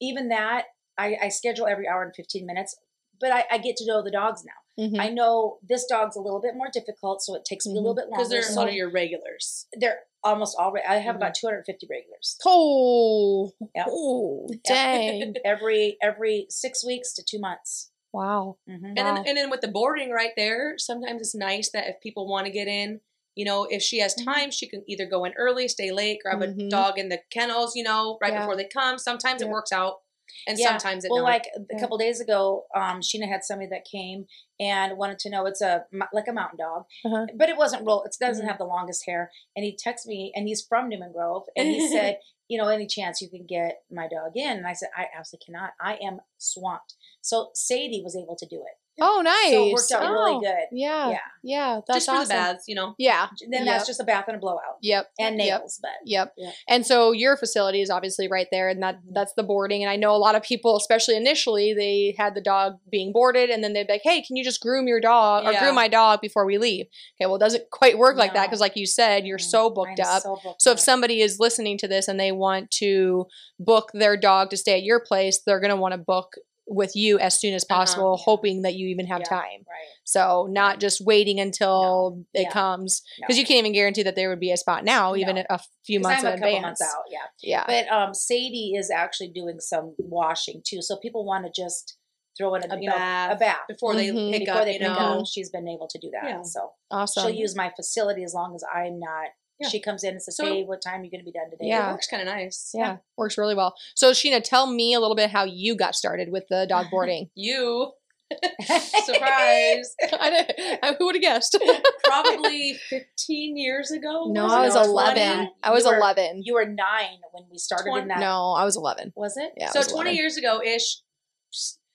even 0.00 0.28
that, 0.28 0.66
I, 0.98 1.16
I 1.22 1.28
schedule 1.30 1.66
every 1.66 1.88
hour 1.88 2.02
and 2.02 2.14
15 2.14 2.46
minutes, 2.46 2.76
but 3.20 3.30
I, 3.32 3.44
I 3.50 3.58
get 3.58 3.76
to 3.78 3.86
know 3.86 4.02
the 4.02 4.10
dogs 4.10 4.44
now. 4.44 4.84
Mhm. 4.84 4.98
I 5.00 5.10
know 5.10 5.58
this 5.62 5.84
dog's 5.84 6.16
a 6.16 6.20
little 6.20 6.40
bit 6.40 6.54
more 6.56 6.68
difficult, 6.72 7.22
so 7.22 7.34
it 7.34 7.44
takes 7.44 7.66
me 7.66 7.72
a 7.72 7.76
little 7.76 7.94
bit 7.94 8.04
longer. 8.08 8.16
Because 8.16 8.30
they're 8.30 8.42
so 8.42 8.60
one 8.62 8.68
of 8.68 8.74
your 8.74 8.90
regulars. 8.90 9.66
they're 9.74 10.00
almost 10.24 10.56
all, 10.58 10.72
re- 10.72 10.82
I 10.88 10.96
have 10.96 11.16
about 11.16 11.34
250 11.34 11.86
regulars. 11.90 12.38
Oh, 12.46 13.52
Yep. 13.74 13.86
oh, 13.90 14.48
dang! 14.64 15.34
every 15.44 15.98
every 16.02 16.46
six 16.48 16.84
weeks 16.86 17.12
to 17.14 17.22
two 17.22 17.38
months. 17.38 17.90
wow. 18.12 18.56
hmm 18.66 18.84
And 18.84 18.96
then 18.96 19.16
and 19.26 19.36
then 19.36 19.50
with 19.50 19.60
the 19.60 19.68
boarding 19.68 20.10
right 20.10 20.32
there, 20.36 20.74
sometimes 20.78 21.20
it's 21.20 21.34
nice 21.34 21.70
that 21.70 21.88
if 21.88 22.00
people 22.00 22.26
want 22.28 22.46
to 22.46 22.52
get 22.52 22.66
in, 22.68 23.00
you 23.34 23.44
know, 23.44 23.64
if 23.64 23.82
she 23.82 23.98
has 24.00 24.14
Mhm. 24.14 24.24
time, 24.24 24.50
she 24.50 24.66
can 24.68 24.84
either 24.86 25.06
go 25.06 25.24
in 25.24 25.32
early, 25.34 25.68
stay 25.68 25.90
late, 25.92 26.20
grab 26.22 26.40
Mhm. 26.40 26.66
a 26.66 26.68
dog 26.70 26.98
in 26.98 27.08
the 27.10 27.20
kennels, 27.30 27.74
you 27.76 27.82
know, 27.82 28.16
right 28.22 28.32
Yeah. 28.32 28.40
before 28.40 28.56
they 28.56 28.64
come. 28.66 28.98
Sometimes 28.98 29.40
Yeah. 29.42 29.48
it 29.48 29.50
works 29.50 29.72
out, 29.72 30.00
and 30.46 30.58
Yeah. 30.58 30.68
sometimes 30.68 31.04
it 31.04 31.10
Well, 31.10 31.22
like 31.22 31.46
a 31.70 31.78
couple 31.80 31.98
days 31.98 32.20
ago, 32.20 32.66
um, 32.74 33.00
Sheana 33.00 33.28
had 33.28 33.44
somebody 33.44 33.68
that 33.70 33.84
came 33.84 34.26
and 34.60 34.96
wanted 34.96 35.18
to 35.20 35.30
know 35.30 35.46
it's 35.46 35.60
a 35.60 35.84
like 36.12 36.28
a 36.28 36.32
mountain 36.32 36.58
dog, 36.58 36.84
Uh-huh. 37.04 37.26
but 37.34 37.48
it 37.48 37.56
wasn't 37.56 37.84
real. 37.86 38.02
It 38.04 38.16
doesn't 38.20 38.44
Mhm. 38.44 38.48
have 38.48 38.58
the 38.58 38.64
longest 38.64 39.06
hair. 39.06 39.30
And 39.56 39.64
he 39.64 39.76
texted 39.76 40.06
me, 40.06 40.32
and 40.34 40.46
he's 40.48 40.62
from 40.64 40.88
Newman 40.88 41.12
Grove, 41.12 41.44
and 41.56 41.68
he 41.68 41.78
said, 42.14 42.18
you 42.48 42.58
know, 42.58 42.68
any 42.68 42.86
chance 42.86 43.22
you 43.22 43.30
can 43.30 43.46
get 43.46 43.82
my 43.90 44.06
dog 44.08 44.32
in? 44.36 44.58
And 44.58 44.66
I 44.66 44.74
said, 44.74 44.90
I 44.96 45.06
absolutely 45.16 45.46
cannot. 45.46 45.72
I 45.80 45.94
am 46.02 46.20
swamped. 46.38 46.94
So 47.22 47.50
Sadie 47.54 48.02
was 48.02 48.14
able 48.16 48.36
to 48.36 48.46
do 48.46 48.56
it. 48.56 48.76
Oh, 49.00 49.22
nice. 49.22 49.50
So 49.52 49.68
it 49.68 49.72
worked 49.72 49.92
out 49.92 50.02
Oh, 50.04 50.12
really 50.12 50.44
good. 50.46 50.66
Yeah, 50.70 51.08
Yeah. 51.10 51.18
yeah. 51.42 51.80
That's 51.86 52.04
just 52.04 52.06
for 52.08 52.12
awesome. 52.16 52.28
the 52.28 52.34
baths, 52.34 52.64
you 52.68 52.74
know. 52.74 52.94
Yeah. 52.98 53.28
Then 53.48 53.64
Yep. 53.64 53.74
that's 53.74 53.86
just 53.86 54.00
a 54.00 54.04
bath 54.04 54.24
and 54.28 54.36
a 54.36 54.38
blowout 54.38 54.76
Yep. 54.82 55.10
and 55.18 55.36
Yep. 55.38 55.60
nails, 55.60 55.78
but 55.80 55.90
Yep. 56.04 56.34
Yeah. 56.36 56.50
And 56.68 56.86
so 56.86 57.12
your 57.12 57.36
facility 57.38 57.80
is 57.80 57.88
obviously 57.90 58.28
right 58.28 58.46
there, 58.52 58.68
and 58.68 58.82
that 58.82 58.96
Mhm. 58.96 59.14
that's 59.14 59.32
the 59.34 59.42
boarding. 59.42 59.82
And 59.82 59.90
I 59.90 59.96
know 59.96 60.14
a 60.14 60.18
lot 60.18 60.34
of 60.34 60.42
people, 60.42 60.76
especially 60.76 61.16
initially, 61.16 61.72
they 61.72 62.14
had 62.18 62.34
the 62.34 62.40
dog 62.42 62.74
being 62.90 63.12
boarded, 63.12 63.48
and 63.50 63.64
then 63.64 63.72
they'd 63.72 63.86
be 63.86 63.94
like, 63.94 64.02
"Hey, 64.04 64.20
can 64.20 64.36
you 64.36 64.44
just 64.44 64.60
groom 64.60 64.86
your 64.86 65.00
dog 65.00 65.46
or 65.46 65.52
Yeah. 65.52 65.60
groom 65.60 65.74
my 65.74 65.88
dog 65.88 66.20
before 66.20 66.44
we 66.44 66.58
leave?" 66.58 66.86
Okay, 67.18 67.26
well, 67.26 67.36
it 67.36 67.40
doesn't 67.40 67.70
quite 67.70 67.96
work 67.98 68.16
like 68.18 68.34
that 68.34 68.46
because, 68.46 68.60
like 68.60 68.76
you 68.76 68.86
said, 68.86 69.24
you're 69.26 69.38
Mm, 69.38 69.50
so 69.50 69.70
booked 69.70 70.00
I'm 70.00 70.06
up. 70.16 70.22
So, 70.22 70.38
booked 70.42 70.60
So 70.62 70.70
up. 70.70 70.76
if 70.76 70.80
somebody 70.80 71.22
is 71.22 71.40
listening 71.40 71.78
to 71.78 71.88
this 71.88 72.08
and 72.08 72.20
they 72.20 72.30
want 72.32 72.70
to 72.72 73.26
book 73.58 73.90
their 73.94 74.16
dog 74.18 74.50
to 74.50 74.56
stay 74.56 74.74
at 74.74 74.82
your 74.82 75.00
place, 75.00 75.40
they're 75.40 75.60
going 75.60 75.70
to 75.70 75.76
want 75.76 75.92
to 75.92 75.98
book 75.98 76.34
with 76.74 76.96
you 76.96 77.18
as 77.18 77.38
soon 77.38 77.54
as 77.54 77.64
Uh-huh. 77.64 77.78
possible, 77.80 78.16
hoping 78.16 78.62
that 78.62 78.74
you 78.74 78.88
even 78.88 79.06
have 79.06 79.20
Yeah. 79.20 79.28
time. 79.28 79.64
right. 79.68 79.88
So 80.04 80.46
not 80.50 80.80
just 80.80 81.04
waiting 81.04 81.38
until 81.38 82.24
it 82.34 82.42
Yeah. 82.42 82.50
comes 82.50 83.02
No. 83.20 83.24
because 83.26 83.38
you 83.38 83.44
can't 83.46 83.58
even 83.58 83.72
guarantee 83.72 84.02
that 84.02 84.16
there 84.16 84.28
would 84.30 84.40
be 84.40 84.50
a 84.50 84.56
spot 84.56 84.84
now, 84.84 85.14
even 85.14 85.36
No. 85.36 85.44
a 85.50 85.60
few 85.84 86.00
months 86.00 86.24
I'm 86.24 86.28
in 86.28 86.32
a 86.32 86.36
couple 86.38 86.56
advance. 86.56 86.80
months 86.80 86.94
out, 86.94 87.04
yeah. 87.10 87.26
Yeah. 87.40 87.64
But 87.66 87.88
um, 87.92 88.14
Sadie 88.14 88.74
is 88.76 88.90
actually 88.90 89.28
doing 89.28 89.60
some 89.60 89.94
washing 89.98 90.62
too, 90.66 90.82
so 90.82 90.96
people 90.96 91.24
want 91.24 91.44
to 91.46 91.52
just 91.62 91.96
throw 92.38 92.54
in 92.54 92.62
a, 92.70 92.74
A 92.74 92.80
you 92.80 92.88
know, 92.88 92.94
a 92.94 92.98
bath 92.98 93.38
bath 93.38 93.58
before 93.68 93.94
they 93.94 94.08
Mhm. 94.08 94.30
pick 94.32 94.46
before 94.46 94.60
up, 94.60 94.64
they 94.64 94.72
you 94.72 94.78
pick 94.78 94.88
know. 94.88 95.20
up. 95.20 95.26
She's 95.26 95.50
been 95.50 95.68
able 95.68 95.86
to 95.88 95.98
do 95.98 96.10
that, 96.12 96.24
Yeah. 96.28 96.42
so 96.42 96.72
awesome. 96.90 97.22
she'll 97.24 97.34
use 97.34 97.54
my 97.54 97.70
facility 97.76 98.24
as 98.24 98.32
long 98.34 98.54
as 98.54 98.64
I'm 98.74 98.98
not. 98.98 99.28
Yeah. 99.62 99.68
She 99.68 99.80
comes 99.80 100.04
in 100.04 100.10
and 100.10 100.22
says, 100.22 100.36
So- 100.36 100.44
"Hey, 100.46 100.64
what 100.64 100.82
time 100.82 101.00
are 101.00 101.04
you 101.04 101.10
going 101.10 101.20
to 101.20 101.24
be 101.24 101.32
done 101.32 101.50
today?" 101.50 101.66
Yeah. 101.68 101.88
It 101.88 101.92
works 101.92 102.06
kind 102.08 102.22
of 102.22 102.28
nice. 102.34 102.70
yeah, 102.74 102.96
works 103.16 103.38
really 103.38 103.54
well. 103.54 103.74
So 103.94 104.10
Sheana, 104.12 104.42
tell 104.42 104.66
me 104.66 104.94
a 104.94 105.00
little 105.00 105.16
bit 105.16 105.30
how 105.30 105.44
you 105.44 105.74
got 105.76 105.94
started 105.94 106.30
with 106.30 106.44
the 106.48 106.66
dog 106.68 106.86
boarding. 106.90 107.30
You 107.34 107.92
surprise. 109.04 109.94
I 110.12 110.78
I- 110.82 110.94
who 110.98 111.06
would 111.06 111.14
have 111.16 111.22
guessed? 111.22 111.56
Probably 112.04 112.74
15 112.88 113.56
years 113.56 113.90
ago. 113.90 114.26
no, 114.30 114.46
I 114.46 114.60
was 114.64 114.74
No, 114.74 114.82
11. 114.82 115.34
20? 115.36 115.52
I 115.62 115.70
was 115.70 115.84
You 115.84 115.90
were- 115.90 115.96
11. 115.98 116.42
You 116.44 116.54
were 116.54 116.64
nine 116.66 117.18
when 117.32 117.44
we 117.50 117.58
started 117.58 117.90
Twen- 117.90 118.02
in 118.02 118.08
that. 118.08 118.20
No, 118.20 118.52
I 118.52 118.64
was 118.64 118.76
11. 118.76 119.12
was 119.16 119.36
it? 119.36 119.52
Yeah, 119.56 119.70
So 119.70 119.82
20 119.82 119.92
11. 120.10 120.14
years 120.16 120.36
ago 120.36 120.60
ish, 120.64 120.98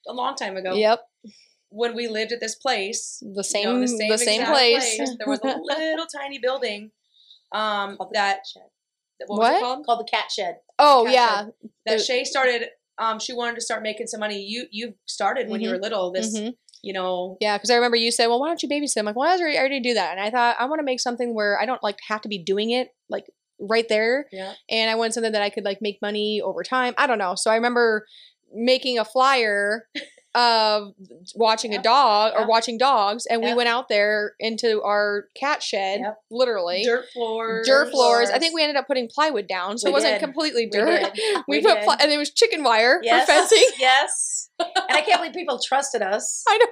a 0.06 0.12
long 0.12 0.36
time 0.36 0.56
ago. 0.56 0.74
Yep, 0.74 1.00
When 1.70 1.94
we 1.94 2.08
lived 2.08 2.32
at 2.32 2.40
this 2.40 2.54
place, 2.54 3.18
the 3.20 3.26
you 3.38 3.42
same, 3.42 3.64
know, 3.74 3.80
the 3.80 3.88
same, 4.16 4.40
exact 4.40 4.50
place. 4.50 4.96
There 5.18 5.26
was 5.26 5.40
a 5.42 5.58
little 5.58 6.06
tiny 6.06 6.38
building. 6.38 6.92
Um, 7.52 7.96
Called 7.96 8.10
the 8.10 8.14
that 8.14 8.34
cat 8.36 8.46
shed. 8.52 8.62
what, 9.26 9.38
was 9.38 9.38
What? 9.38 9.56
it 9.56 9.60
called? 9.60 9.86
Called 9.86 10.00
the 10.00 10.10
cat 10.10 10.30
shed. 10.30 10.56
oh 10.78 11.02
Cat 11.06 11.14
yeah, 11.14 11.44
That 11.86 11.94
It- 12.00 12.04
Shay 12.04 12.24
started. 12.24 12.68
Um, 12.98 13.18
she 13.20 13.32
wanted 13.32 13.54
to 13.54 13.60
start 13.60 13.82
making 13.82 14.06
some 14.08 14.20
money. 14.20 14.40
You 14.42 14.66
you 14.70 14.94
started 15.06 15.48
when 15.48 15.60
you 15.60 15.68
Mhm. 15.68 15.72
were 15.72 15.78
little. 15.78 16.10
This 16.12 16.36
Mhm. 16.36 16.54
you 16.82 16.92
know. 16.92 17.36
Yeah, 17.40 17.56
because 17.56 17.70
I 17.70 17.76
remember 17.76 17.96
you 17.96 18.10
said, 18.10 18.26
"Well, 18.26 18.40
why 18.40 18.48
don't 18.48 18.62
you 18.62 18.68
babysit?" 18.68 18.96
I'm 18.98 19.06
like, 19.06 19.14
"Well, 19.16 19.28
I 19.28 19.38
already, 19.40 19.56
I 19.56 19.60
already 19.60 19.80
do 19.80 19.94
that," 19.94 20.12
and 20.12 20.20
I 20.20 20.30
thought 20.30 20.56
I 20.58 20.64
want 20.66 20.80
to 20.80 20.84
make 20.84 21.00
something 21.00 21.32
where 21.34 21.60
I 21.60 21.64
don't 21.66 21.82
like 21.82 21.98
have 22.08 22.20
to 22.22 22.28
be 22.28 22.38
doing 22.38 22.70
it 22.70 22.88
like 23.08 23.26
right 23.60 23.88
there, 23.88 24.26
Yeah. 24.32 24.54
and 24.68 24.90
I 24.90 24.94
want 24.96 25.14
something 25.14 25.32
that 25.32 25.42
I 25.42 25.50
could 25.50 25.64
like 25.64 25.78
make 25.80 26.00
money 26.02 26.40
over 26.40 26.62
time. 26.64 26.94
I 26.98 27.06
don't 27.06 27.18
know. 27.18 27.34
So 27.36 27.50
I 27.50 27.54
remember 27.56 28.06
making 28.52 28.98
a 28.98 29.04
flyer 29.04 29.88
of 30.34 30.92
watching 31.34 31.72
a 31.72 31.74
Yep. 31.76 31.82
dog 31.82 32.32
or 32.36 32.46
watching 32.46 32.78
dogs, 32.78 33.26
and 33.26 33.42
we 33.42 33.54
went 33.54 33.68
out 33.68 33.88
there 33.88 34.34
into 34.38 34.82
our 34.82 35.24
cat 35.34 35.62
shed, 35.62 36.00
Yep. 36.00 36.18
literally. 36.30 36.82
Dirt 36.84 37.06
floors. 37.12 37.66
Dirt 37.66 37.90
floors. 37.90 38.30
I 38.30 38.38
think 38.38 38.54
we 38.54 38.62
ended 38.62 38.76
up 38.76 38.86
putting 38.86 39.08
plywood 39.08 39.46
down, 39.48 39.78
so 39.78 39.86
We 39.86 39.90
it 39.90 39.94
wasn't 39.94 40.14
did. 40.14 40.20
completely 40.20 40.66
dirt. 40.66 41.10
We, 41.48 41.58
We 41.58 41.62
put 41.62 41.82
ply- 41.82 41.96
and 42.00 42.12
it 42.12 42.18
was 42.18 42.30
chicken 42.30 42.62
wire 42.62 43.00
Yes. 43.02 43.26
for 43.26 43.32
fencing. 43.32 43.64
yes. 43.78 44.50
And 44.60 44.96
I 44.96 45.02
can't 45.02 45.20
believe 45.20 45.34
people 45.34 45.60
trusted 45.60 46.02
us. 46.02 46.42
I 46.48 46.56
know. 46.58 46.66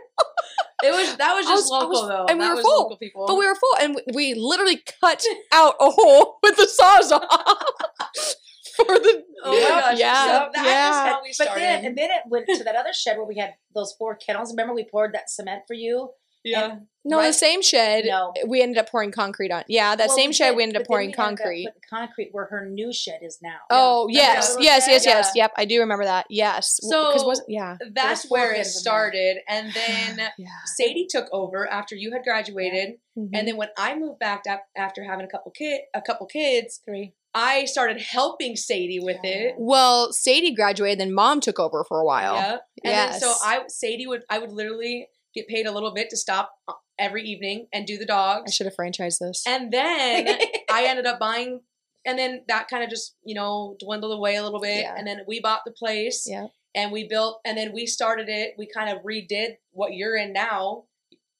It 0.84 0.90
was 0.92 1.16
that 1.16 1.34
was 1.34 1.46
just 1.46 1.64
was- 1.64 1.70
local 1.70 2.00
was- 2.02 2.08
though. 2.08 2.26
and 2.28 2.38
we 2.38 2.46
were 2.48 2.56
was 2.56 2.64
full, 2.64 2.82
local 2.82 2.96
people. 2.98 3.26
But 3.26 3.36
we 3.36 3.46
were 3.46 3.54
full, 3.54 3.76
and 3.80 3.94
we- 3.94 4.12
we 4.14 4.34
literally 4.34 4.82
cut 5.00 5.24
out 5.52 5.74
a 5.80 5.90
hole 5.90 6.38
with 6.42 6.56
the 6.56 6.66
sawzall. 6.66 8.35
Gosh. 8.78 9.98
Yeah, 9.98 10.24
So 10.24 10.50
that 10.54 10.64
yeah. 10.64 10.90
is 10.90 10.96
how 11.12 11.22
we 11.22 11.28
But 11.30 11.34
started. 11.34 11.60
then, 11.62 11.84
and 11.84 11.98
then 11.98 12.10
it 12.10 12.22
went 12.26 12.46
to 12.48 12.64
that 12.64 12.76
other 12.76 12.92
shed 12.92 13.16
where 13.16 13.26
we 13.26 13.36
had 13.36 13.54
those 13.74 13.94
four 13.98 14.14
kennels. 14.14 14.52
Remember, 14.52 14.74
we 14.74 14.84
poured 14.84 15.14
that 15.14 15.30
cement 15.30 15.62
for 15.66 15.74
you. 15.74 16.10
yeah. 16.44 16.70
And- 16.72 16.86
No, 17.04 17.20
the 17.22 17.32
same 17.32 17.60
shed. 17.62 18.04
No. 18.04 18.32
We 18.46 18.62
ended 18.62 18.78
up 18.78 18.88
pouring 18.90 19.10
concrete 19.12 19.50
on. 19.52 19.62
Yeah, 19.68 19.94
that 19.96 20.08
Well, 20.08 20.16
same 20.16 20.30
we 20.30 20.32
shed 20.34 20.50
did, 20.50 20.56
we 20.56 20.62
ended 20.64 20.76
up 20.76 20.80
but 20.82 20.84
then 20.84 20.88
pouring 20.88 21.06
we 21.08 21.12
ended 21.12 21.20
up 21.20 21.38
concrete. 21.38 21.68
concrete 21.88 22.28
where 22.32 22.44
her 22.46 22.66
new 22.66 22.92
shed 22.92 23.20
is 23.22 23.38
now. 23.42 23.58
Oh 23.70 24.06
Remember 24.06 24.12
that 24.12 24.34
yes, 24.34 24.56
yes, 24.60 24.84
shed? 24.84 24.90
yes, 24.92 25.06
yes. 25.06 25.30
Yep, 25.36 25.52
I 25.56 25.64
do 25.64 25.80
remember 25.80 26.04
that. 26.04 26.26
Yes. 26.30 26.78
So- 26.82 27.12
was 27.26 27.42
yeah. 27.48 27.76
That's 27.92 28.28
where 28.30 28.52
it 28.52 28.58
kids 28.58 28.74
there. 28.74 28.80
started. 28.80 29.38
And 29.48 29.72
then 30.18 30.30
Yeah. 30.38 30.46
Sadie 30.76 31.06
took 31.08 31.26
over 31.32 31.68
after 31.68 31.94
you 31.96 32.12
had 32.12 32.22
graduated. 32.24 32.98
Mhm. 33.18 33.30
And 33.34 33.48
then 33.48 33.56
when 33.56 33.68
I 33.76 33.96
moved 33.96 34.18
back 34.20 34.42
ap- 34.48 34.68
after 34.76 35.02
having 35.04 35.26
a 35.26 35.28
couple 35.28 35.50
kid 35.52 35.80
a 35.94 36.02
couple 36.02 36.26
kids, 36.26 36.80
three. 36.84 37.14
I 37.36 37.66
started 37.66 38.00
helping 38.00 38.56
Sadie 38.56 38.98
with 38.98 39.18
it. 39.22 39.56
Well, 39.58 40.10
Sadie 40.10 40.54
graduated, 40.54 40.98
then 40.98 41.12
Mom 41.12 41.40
took 41.40 41.60
over 41.60 41.84
for 41.84 42.00
a 42.00 42.04
while. 42.04 42.34
Yep. 42.34 42.62
And 42.84 42.94
then 42.94 43.20
so 43.20 43.34
I 43.44 43.64
Sadie 43.68 44.06
would 44.06 44.22
I 44.30 44.38
would 44.38 44.52
literally 44.52 45.08
get 45.34 45.46
paid 45.46 45.66
a 45.66 45.70
little 45.70 45.92
bit 45.92 46.08
to 46.10 46.16
stop 46.16 46.52
uh, 46.66 46.72
every 46.98 47.22
evening 47.24 47.66
and 47.74 47.86
do 47.86 47.98
the 47.98 48.06
dog. 48.06 48.44
I 48.46 48.50
should 48.50 48.64
have 48.64 48.74
franchised 48.74 49.18
this. 49.18 49.44
And 49.46 49.70
then 49.70 50.26
I 50.70 50.86
ended 50.86 51.04
up 51.04 51.20
buying 51.20 51.60
and 52.06 52.18
then 52.18 52.42
that 52.48 52.68
kind 52.68 52.82
of 52.82 52.88
just, 52.88 53.16
you 53.22 53.34
know, 53.34 53.76
dwindled 53.80 54.16
away 54.16 54.36
a 54.36 54.42
little 54.42 54.60
bit. 54.60 54.84
Yeah. 54.84 54.94
And 54.96 55.06
then 55.06 55.20
we 55.28 55.38
bought 55.40 55.60
the 55.66 55.72
place 55.72 56.24
yeah. 56.26 56.46
and 56.74 56.90
we 56.90 57.06
built 57.06 57.40
and 57.44 57.58
then 57.58 57.72
we 57.74 57.84
started 57.84 58.30
it. 58.30 58.54
We 58.56 58.66
kind 58.66 58.88
of 58.88 59.04
redid 59.04 59.56
what 59.72 59.92
you're 59.92 60.16
in 60.16 60.32
now. 60.32 60.84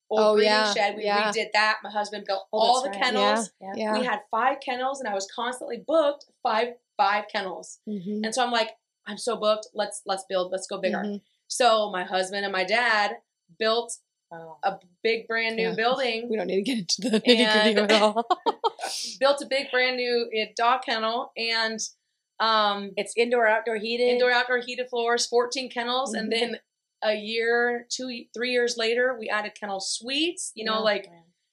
Old 0.09 0.21
Oh, 0.21 0.35
breeding 0.35 0.51
yeah, 0.53 0.73
shed. 0.73 0.97
We 0.97 1.05
yeah. 1.05 1.31
redid 1.33 1.47
that. 1.53 1.79
My 1.83 1.91
husband 1.91 2.25
built 2.27 2.47
Oh, 2.53 2.59
all 2.59 2.83
the 2.83 2.91
right. 2.91 2.99
kennels. 3.03 3.51
Yeah. 3.61 3.73
Yeah. 3.77 3.99
We 3.99 4.05
had 4.05 4.21
five 4.31 4.59
kennels 4.65 5.01
and 5.01 5.09
I 5.09 5.15
was 5.15 5.27
constantly 5.35 5.83
booked 5.87 6.27
five 6.43 6.69
five 6.97 7.25
kennels. 7.31 7.81
Mhm. 7.89 8.21
And 8.25 8.35
so 8.35 8.43
I'm 8.45 8.53
like, 8.53 8.71
I'm 9.07 9.19
so 9.19 9.37
booked. 9.37 9.67
Let's 9.75 10.03
let's 10.07 10.25
build. 10.29 10.53
Let's 10.53 10.67
go 10.67 10.79
bigger. 10.81 10.99
Mhm. 10.99 11.21
So 11.49 11.91
my 11.91 12.05
husband 12.05 12.45
and 12.45 12.53
my 12.53 12.65
dad 12.65 13.17
built 13.59 13.97
a 14.65 14.79
big 15.03 15.27
brand 15.29 15.57
new 15.57 15.69
Yeah. 15.69 15.75
building. 15.83 16.29
We 16.29 16.37
don't 16.37 16.47
need 16.49 16.57
to 16.57 16.63
get 16.63 16.79
into 16.79 17.11
the 17.11 17.21
nitty 17.21 17.75
gritty 17.75 17.95
at 17.95 18.03
all. 18.03 18.25
built 19.21 19.41
a 19.43 19.47
big 19.47 19.71
brand 19.71 19.97
new 19.97 20.29
uh, 20.37 20.47
dog 20.57 20.83
kennel 20.83 21.33
and 21.37 21.81
um 22.39 22.91
It's 22.97 23.13
indoor, 23.17 23.47
outdoor 23.47 23.77
heated. 23.77 24.09
indoor 24.09 24.31
outdoor 24.31 24.59
heated 24.59 24.89
floors, 24.91 25.27
14 25.27 25.71
kennels, 25.71 26.13
and 26.15 26.31
Mhm. 26.33 26.39
then 26.39 26.61
a 27.03 27.15
year, 27.15 27.87
two, 27.91 28.25
three 28.35 28.51
years 28.53 28.77
later, 28.77 29.17
we 29.19 29.29
added 29.29 29.53
kennel 29.59 29.81
suites. 29.81 30.53
You 30.55 30.65
know, 30.65 30.75
Yeah. 30.75 30.79
like 30.81 31.09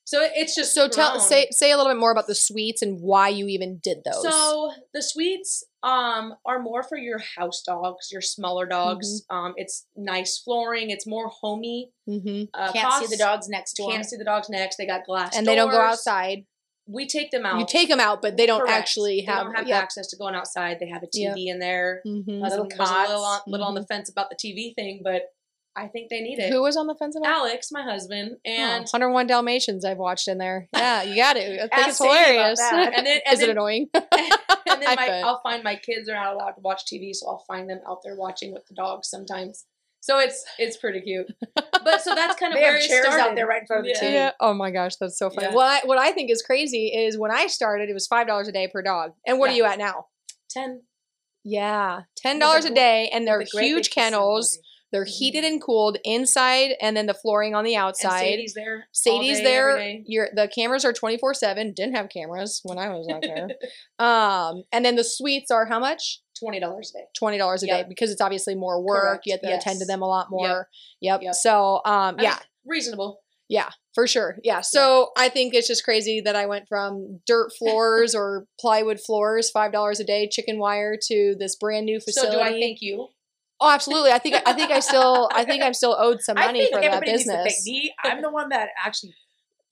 so 0.06 0.20
it's 0.22 0.54
just 0.54 0.74
so 0.76 0.90
tell 0.90 1.20
say 1.20 1.48
say 1.52 1.72
a 1.72 1.78
little 1.78 1.92
bit 1.92 1.98
more 2.00 2.12
about 2.12 2.28
the 2.28 2.36
suites 2.36 2.82
and 2.82 3.00
why 3.02 3.30
you 3.30 3.48
even 3.48 3.80
did 3.82 4.00
those. 4.04 4.22
So 4.24 4.72
the 4.94 5.02
suites 5.02 5.64
um 5.82 6.36
are 6.46 6.60
more 6.62 6.84
for 6.84 6.98
your 6.98 7.20
house 7.38 7.62
dogs, 7.66 8.10
your 8.12 8.22
smaller 8.22 8.66
dogs. 8.66 9.22
Mm-hmm. 9.32 9.36
Um, 9.46 9.54
it's 9.56 9.86
nice 9.96 10.40
flooring. 10.40 10.90
It's 10.90 11.08
more 11.08 11.30
homey. 11.30 11.92
hmm 12.06 12.44
Uh, 12.54 12.72
Can't 12.74 12.94
see 13.06 13.08
the 13.16 13.18
dogs 13.18 13.48
next 13.48 13.74
to 13.76 13.84
them. 13.84 13.92
Can't 13.94 14.06
see 14.06 14.18
the 14.18 14.26
dogs 14.26 14.50
next. 14.50 14.76
They 14.78 14.86
got 14.86 15.06
glass 15.06 15.38
and 15.38 15.48
they 15.48 15.56
don't 15.56 15.72
go 15.72 15.80
outside. 15.80 16.46
We 16.86 17.08
take 17.08 17.32
them 17.32 17.46
out. 17.46 17.60
You 17.60 17.66
take 17.66 17.88
them 17.90 18.00
out, 18.02 18.22
but 18.22 18.36
they 18.36 18.46
don't 18.46 18.60
Correct. 18.62 18.74
actually 18.78 19.22
They 19.22 19.32
have. 19.32 19.44
don't 19.46 19.56
have 19.56 19.68
yep. 19.68 19.82
access 19.84 20.08
to 20.10 20.18
going 20.18 20.36
outside. 20.36 20.78
They 20.80 20.90
have 20.90 21.02
a 21.04 21.08
Yep. 21.14 21.36
TV 21.36 21.48
in 21.48 21.60
there. 21.60 22.02
Mhm. 22.06 22.40
Was, 22.42 22.52
Little 22.52 22.66
was 22.66 22.74
a 22.90 22.94
little, 23.02 23.24
on, 23.24 23.38
cots. 23.40 23.48
little 23.48 23.66
on 23.66 23.74
the 23.76 23.86
fence 23.86 24.10
about 24.10 24.30
the 24.30 24.36
TV 24.36 24.74
thing, 24.76 25.02
but 25.04 25.24
I 25.76 25.88
think 25.88 26.10
they 26.10 26.20
need 26.22 26.38
it. 26.40 26.52
Who 26.52 26.62
was 26.62 26.78
on 26.78 26.86
the 26.88 26.94
fence 26.96 27.16
about? 27.16 27.32
Alex, 27.32 27.70
my 27.72 27.82
husband, 27.82 28.34
Oh, 28.36 28.40
and 28.52 28.84
101 28.86 29.26
Dalmatians 29.28 29.84
I've 29.86 29.98
watched 29.98 30.28
in 30.28 30.38
there. 30.38 30.68
Yeah, 30.76 31.02
you 31.04 31.16
got 31.16 31.34
to. 31.34 31.64
I 31.64 31.68
think 31.76 31.88
it's 31.88 31.98
hilarious. 31.98 32.60
and 32.60 32.94
then 33.08 33.22
and 33.26 33.34
Is 33.34 33.42
it 33.42 33.50
annoying? 33.50 33.90
and 33.94 34.82
then 34.82 34.84
I 34.88 34.96
my. 34.96 35.22
I'll 35.22 35.42
find 35.42 35.64
my 35.64 35.76
kids 35.76 36.10
are 36.10 36.14
not 36.16 36.34
allowed 36.36 36.52
to 36.52 36.62
watch 36.62 36.82
TV, 36.86 37.14
so 37.16 37.28
I'll 37.28 37.44
find 37.48 37.70
them 37.70 37.80
out 37.88 38.00
there 38.04 38.16
watching 38.16 38.54
with 38.54 38.66
the 38.68 38.76
dogs 38.76 39.10
sometimes. 39.10 39.66
So 40.06 40.20
it's 40.20 40.44
it's 40.60 40.76
pretty 40.76 41.00
cute. 41.00 41.28
But 41.86 42.02
so 42.02 42.14
that's 42.16 42.38
kind 42.40 42.54
of 42.54 42.58
They 42.58 42.64
where 42.64 42.74
have 42.76 42.82
it 42.82 42.88
chairs 42.88 43.06
started. 43.06 43.22
out 43.22 43.36
there 43.36 43.46
right 43.48 43.62
in 43.62 43.68
front 43.68 43.82
of 43.82 43.86
the 43.86 43.92
Yeah. 44.02 44.10
TV. 44.10 44.14
Yeah. 44.14 44.32
Oh 44.40 44.54
my 44.54 44.70
gosh, 44.72 44.96
that's 44.98 45.18
so 45.18 45.30
funny. 45.30 45.48
Yeah. 45.48 45.54
What 45.54 45.68
I, 45.84 45.86
what 45.88 45.98
I 45.98 46.12
think 46.12 46.30
is 46.32 46.42
crazy 46.42 46.88
is 46.88 47.18
when 47.18 47.30
I 47.32 47.48
started, 47.48 47.90
it 47.90 47.94
was 47.94 48.08
five 48.08 48.26
dollars 48.28 48.48
a 48.48 48.52
day 48.54 48.68
per 48.72 48.82
dog. 48.82 49.12
And 49.28 49.38
what 49.40 49.50
are 49.50 49.54
you 49.54 49.66
at 49.66 49.78
now? 49.78 50.06
Ten. 50.50 50.82
Yeah, 51.44 52.02
ten 52.16 52.40
dollars 52.40 52.64
a 52.66 52.74
day, 52.74 53.10
and 53.14 53.28
they're 53.28 53.38
With 53.40 53.50
a 53.50 53.52
great 53.58 53.66
huge 53.68 53.90
kennels. 53.92 54.50
facility. 54.52 54.68
They're 54.94 55.06
heated 55.06 55.44
and 55.44 55.60
cooled 55.62 55.98
inside, 56.06 56.76
and 56.80 56.96
then 56.96 57.08
the 57.08 57.16
flooring 57.16 57.56
on 57.56 57.64
the 57.64 57.74
And 57.76 57.84
outside. 57.84 58.20
Sadie's 58.20 58.54
there. 58.54 58.76
all 58.76 58.84
Sadie's 58.92 59.40
day, 59.40 59.44
there. 59.44 59.70
every 59.72 59.84
day. 59.84 60.04
Your 60.06 60.30
the 60.36 60.48
cameras 60.48 60.86
are 60.86 60.94
twenty 60.94 61.18
four 61.18 61.34
seven. 61.34 61.74
Didn't 61.74 61.96
have 61.96 62.10
cameras 62.10 62.62
when 62.64 62.78
I 62.78 62.90
was 62.90 63.08
out 63.12 63.24
there. 63.24 63.48
um, 64.00 64.64
and 64.72 64.86
then 64.86 64.96
the 64.96 65.04
suites 65.04 65.50
are 65.52 65.66
how 65.66 65.80
much? 65.80 66.22
Twenty 66.44 66.60
dollars 66.60 66.92
a 66.94 67.00
day. 67.00 67.06
Twenty 67.18 67.38
dollars 67.38 67.64
a 67.64 67.68
Yep. 67.68 67.84
day 67.84 67.90
because 67.90 68.12
it's 68.12 68.22
obviously 68.22 68.56
more 68.56 68.82
work. 68.82 69.02
Correct. 69.04 69.26
You 69.26 69.34
have 69.34 69.42
to 69.42 69.56
attend 69.58 69.80
to 69.80 69.86
them 69.86 70.02
a 70.02 70.08
lot 70.08 70.28
more. 70.30 70.68
Yep. 71.02 71.22
Yep. 71.24 71.34
So 71.36 71.76
um, 71.86 72.16
I 72.20 72.24
yeah. 72.24 72.30
mean, 72.32 72.40
reasonable. 72.66 73.20
Yeah, 73.50 73.70
for 73.94 74.08
sure. 74.08 74.38
Yeah. 74.44 74.62
So 74.62 75.10
I 75.18 75.30
think 75.30 75.54
it's 75.54 75.68
just 75.68 75.84
crazy 75.84 76.22
that 76.22 76.36
I 76.36 76.46
went 76.46 76.68
from 76.68 77.20
dirt 77.28 77.52
floors 77.60 78.16
or 78.16 78.48
plywood 78.60 79.00
floors, 79.00 79.50
five 79.52 79.72
dollars 79.72 80.00
a 80.00 80.04
day, 80.04 80.28
chicken 80.28 80.60
wire, 80.60 80.98
to 81.08 81.36
this 81.38 81.56
brand 81.56 81.86
new 81.86 82.00
facility. 82.00 82.34
So 82.34 82.40
do 82.40 82.44
I 82.44 82.52
thank 82.60 82.80
you? 82.82 83.08
Oh, 83.60 83.70
absolutely. 83.72 84.12
I 84.12 84.18
think 84.18 84.36
I 84.46 84.54
think 84.54 84.72
I 84.72 84.80
still 84.80 85.30
I 85.34 85.46
think 85.46 85.64
I'm 85.64 85.74
still 85.74 85.96
owed 85.98 86.22
some 86.22 86.36
money 86.40 86.68
for 86.72 86.80
that 86.82 86.86
everybody 86.86 87.12
needs 87.12 87.24
to 87.26 87.32
thank 87.32 87.46
business. 87.46 87.66
me. 87.66 87.94
I'm 88.04 88.22
the 88.22 88.32
one 88.32 88.50
that 88.50 88.70
actually 88.84 89.14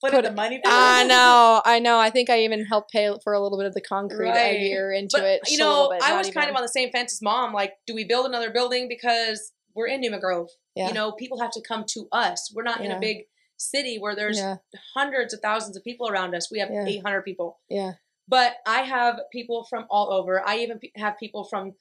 put, 0.01 0.11
Put 0.11 0.23
the 0.23 0.31
money 0.31 0.57
for 0.63 0.69
I 0.71 1.03
know, 1.03 1.61
I 1.63 1.79
know. 1.79 1.99
I 1.99 2.09
think 2.09 2.29
I 2.29 2.41
even 2.43 2.65
helped 2.65 2.91
pay 2.91 3.09
for 3.23 3.33
a 3.33 3.39
little 3.41 3.57
bit 3.57 3.67
of 3.67 3.73
the 3.73 3.81
concrete 3.81 4.29
a 4.31 4.59
year 4.59 4.91
into 4.91 5.17
But 5.17 5.23
it. 5.25 5.41
you 5.47 5.57
just 5.57 5.61
a 5.61 5.65
little 5.67 5.83
know, 5.83 5.89
bit, 5.91 6.03
I 6.03 6.17
was 6.17 6.29
kind 6.31 6.49
of 6.49 6.55
on 6.55 6.61
the 6.61 6.67
same 6.69 6.91
fence 6.91 7.13
as 7.13 7.21
mom. 7.21 7.53
Like, 7.53 7.73
do 7.87 7.93
we 7.95 8.03
build 8.03 8.25
another 8.25 8.49
building 8.49 8.87
because 8.89 9.53
we're 9.75 9.87
in 9.87 10.01
Newman 10.01 10.19
Grove? 10.19 10.49
Yeah. 10.75 10.87
You 10.87 10.93
know, 10.93 11.11
people 11.11 11.39
have 11.39 11.51
to 11.51 11.61
come 11.61 11.85
to 11.89 12.07
us. 12.11 12.51
We're 12.55 12.63
not 12.63 12.81
in 12.81 12.91
a 12.91 12.99
big 12.99 13.25
city 13.57 13.97
where 13.99 14.15
there's 14.15 14.37
yeah, 14.37 14.55
hundreds 14.95 15.33
of 15.33 15.39
thousands 15.41 15.77
of 15.77 15.83
people 15.83 16.09
around 16.09 16.33
us. 16.33 16.49
We 16.51 16.59
have 16.59 16.69
Yeah. 16.71 16.85
800 16.87 17.21
people. 17.21 17.59
yeah, 17.69 17.91
But 18.27 18.55
I 18.65 18.79
have 18.81 19.19
people 19.31 19.65
from 19.69 19.85
all 19.89 20.11
over. 20.11 20.41
I 20.45 20.57
even 20.57 20.79
have 20.95 21.17
people 21.19 21.43
from 21.43 21.73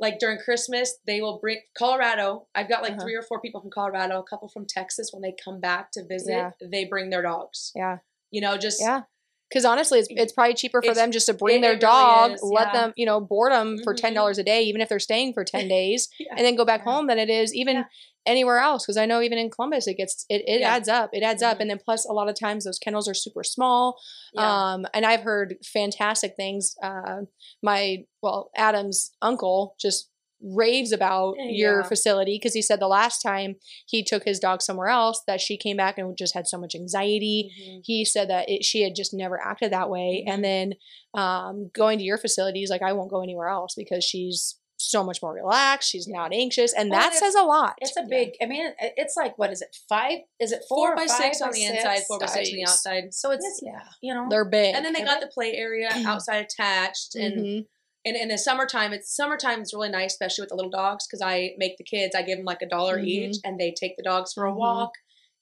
like 0.00 0.18
during 0.18 0.38
Christmas, 0.38 0.98
they 1.06 1.20
will 1.20 1.38
bring 1.38 1.60
Colorado. 1.76 2.46
I've 2.54 2.68
got 2.68 2.82
like 2.82 2.92
Uh-huh. 2.92 3.02
three 3.02 3.14
or 3.14 3.22
four 3.22 3.40
people 3.40 3.60
from 3.60 3.70
Colorado, 3.70 4.18
a 4.18 4.24
couple 4.24 4.48
from 4.48 4.66
Texas. 4.66 5.10
When 5.12 5.22
they 5.22 5.32
come 5.44 5.60
back 5.60 5.92
to 5.92 6.04
visit, 6.04 6.30
Yeah. 6.32 6.50
they 6.60 6.84
bring 6.84 7.10
their 7.10 7.22
dogs. 7.22 7.72
yeah, 7.74 7.98
You 8.30 8.40
know, 8.40 8.56
just 8.56 8.80
yeah. 8.80 9.02
Because 9.48 9.66
honestly, 9.66 9.98
it's, 9.98 10.08
it's 10.10 10.32
probably 10.32 10.54
cheaper 10.54 10.80
for 10.80 10.94
them 10.94 11.12
just 11.12 11.26
to 11.26 11.34
bring 11.34 11.60
their 11.60 11.72
really 11.72 11.80
dog, 11.80 12.32
is, 12.32 12.42
let 12.42 12.68
yeah. 12.68 12.72
them, 12.80 12.92
you 12.96 13.04
know, 13.04 13.20
board 13.20 13.52
them 13.52 13.78
for 13.84 13.92
ten 13.92 14.12
Mhm. 14.12 14.14
dollars 14.14 14.38
a 14.38 14.42
day, 14.42 14.62
even 14.62 14.80
if 14.80 14.88
they're 14.88 14.98
staying 14.98 15.34
for 15.34 15.44
ten 15.44 15.68
days, 15.78 16.08
Yeah. 16.18 16.34
and 16.36 16.40
then 16.46 16.56
go 16.56 16.64
back 16.64 16.82
home 16.84 17.06
than 17.06 17.18
it 17.18 17.28
is 17.28 17.54
even. 17.54 17.84
Anywhere 18.26 18.58
else. 18.58 18.84
Because 18.84 18.96
I 18.96 19.06
know 19.06 19.20
even 19.20 19.38
in 19.38 19.50
Columbus, 19.50 19.86
it 19.86 19.96
gets 19.96 20.24
it, 20.28 20.42
it 20.46 20.60
Yeah. 20.60 20.74
adds 20.74 20.88
up. 20.88 21.10
It 21.12 21.22
adds 21.22 21.42
up, 21.42 21.58
Mhm. 21.58 21.60
and 21.62 21.70
then 21.70 21.78
plus 21.84 22.04
a 22.06 22.12
lot 22.12 22.28
of 22.28 22.38
times 22.38 22.64
those 22.64 22.78
kennels 22.78 23.08
are 23.08 23.14
super 23.14 23.42
small. 23.44 23.98
yeah. 24.34 24.72
Um, 24.74 24.86
and 24.94 25.04
I've 25.04 25.22
heard 25.22 25.56
fantastic 25.64 26.34
things. 26.36 26.74
Uh, 26.82 27.22
my 27.62 28.04
well, 28.22 28.50
Adam's 28.56 29.12
uncle 29.20 29.74
just 29.80 30.08
raves 30.44 30.90
about 30.90 31.36
your 31.38 31.84
facility 31.84 32.34
because 32.36 32.52
he 32.52 32.60
said 32.62 32.80
the 32.80 32.88
last 32.88 33.20
time 33.20 33.54
he 33.86 34.02
took 34.02 34.24
his 34.24 34.40
dog 34.40 34.60
somewhere 34.60 34.88
else 34.88 35.22
that 35.28 35.40
she 35.40 35.56
came 35.56 35.76
back 35.76 35.98
and 35.98 36.16
just 36.18 36.34
had 36.34 36.48
so 36.48 36.58
much 36.58 36.74
anxiety 36.74 37.52
Mhm. 37.62 37.80
he 37.84 38.04
said 38.04 38.28
that 38.28 38.48
it, 38.50 38.64
she 38.64 38.82
had 38.82 38.92
just 38.96 39.14
never 39.14 39.40
acted 39.40 39.70
that 39.72 39.88
way 39.88 40.24
Mhm. 40.26 40.32
and 40.32 40.44
then 40.44 40.72
um, 41.14 41.70
going 41.72 41.96
to 41.98 42.04
your 42.04 42.18
facility 42.18 42.58
he's 42.58 42.70
like 42.70 42.82
i 42.82 42.92
won't 42.92 43.08
go 43.10 43.22
anywhere 43.22 43.46
else 43.48 43.74
because 43.76 44.02
she's 44.02 44.58
so 44.90 45.04
much 45.04 45.22
more 45.22 45.32
relaxed 45.32 45.90
she's 45.90 46.08
not 46.08 46.32
anxious 46.32 46.72
and 46.72 46.90
Well, 46.90 47.00
that 47.00 47.14
says 47.14 47.34
a 47.34 47.42
lot 47.42 47.74
It's 47.80 47.96
a 47.96 48.02
big. 48.02 48.30
I 48.42 48.46
mean, 48.46 48.72
it's 48.80 49.16
like 49.16 49.38
what 49.38 49.50
is 49.52 49.62
it? 49.62 49.74
Five? 49.88 50.18
Is 50.40 50.52
it 50.52 50.62
four, 50.68 50.88
four 50.88 50.96
by 50.96 51.06
six 51.06 51.40
on 51.40 51.52
the 51.52 51.64
inside, 51.64 52.02
four 52.08 52.18
by 52.18 52.26
six 52.26 52.50
on 52.50 52.56
the 52.56 52.64
outside. 52.64 53.14
So 53.14 53.30
it's 53.30 53.60
yeah 53.62 53.82
you 54.00 54.12
know 54.14 54.26
they're 54.30 54.44
big 54.44 54.74
And 54.74 54.84
then 54.84 54.92
they 54.92 55.02
got 55.02 55.20
the 55.20 55.28
play 55.28 55.54
area 55.54 55.90
outside 56.06 56.44
attached, 56.44 57.14
and 57.14 57.34
Mhm. 57.38 57.66
and 58.04 58.16
in 58.16 58.28
the 58.28 58.38
summertime, 58.38 58.92
it's 58.92 59.14
summertime 59.14 59.62
is 59.62 59.72
really 59.72 59.88
nice, 59.88 60.12
especially 60.14 60.42
with 60.42 60.48
the 60.50 60.56
little 60.56 60.70
dogs, 60.70 61.06
because 61.06 61.22
I 61.22 61.54
make 61.58 61.76
the 61.78 61.84
kids. 61.84 62.14
I 62.16 62.22
give 62.22 62.38
them 62.38 62.44
like 62.44 62.62
a 62.62 62.68
dollar 62.68 62.98
Mhm. 62.98 63.06
each, 63.06 63.36
and 63.44 63.60
they 63.60 63.70
take 63.72 63.96
the 63.96 64.02
dogs 64.02 64.32
for 64.32 64.46
a 64.46 64.52
Mhm. 64.52 64.56
walk. 64.56 64.92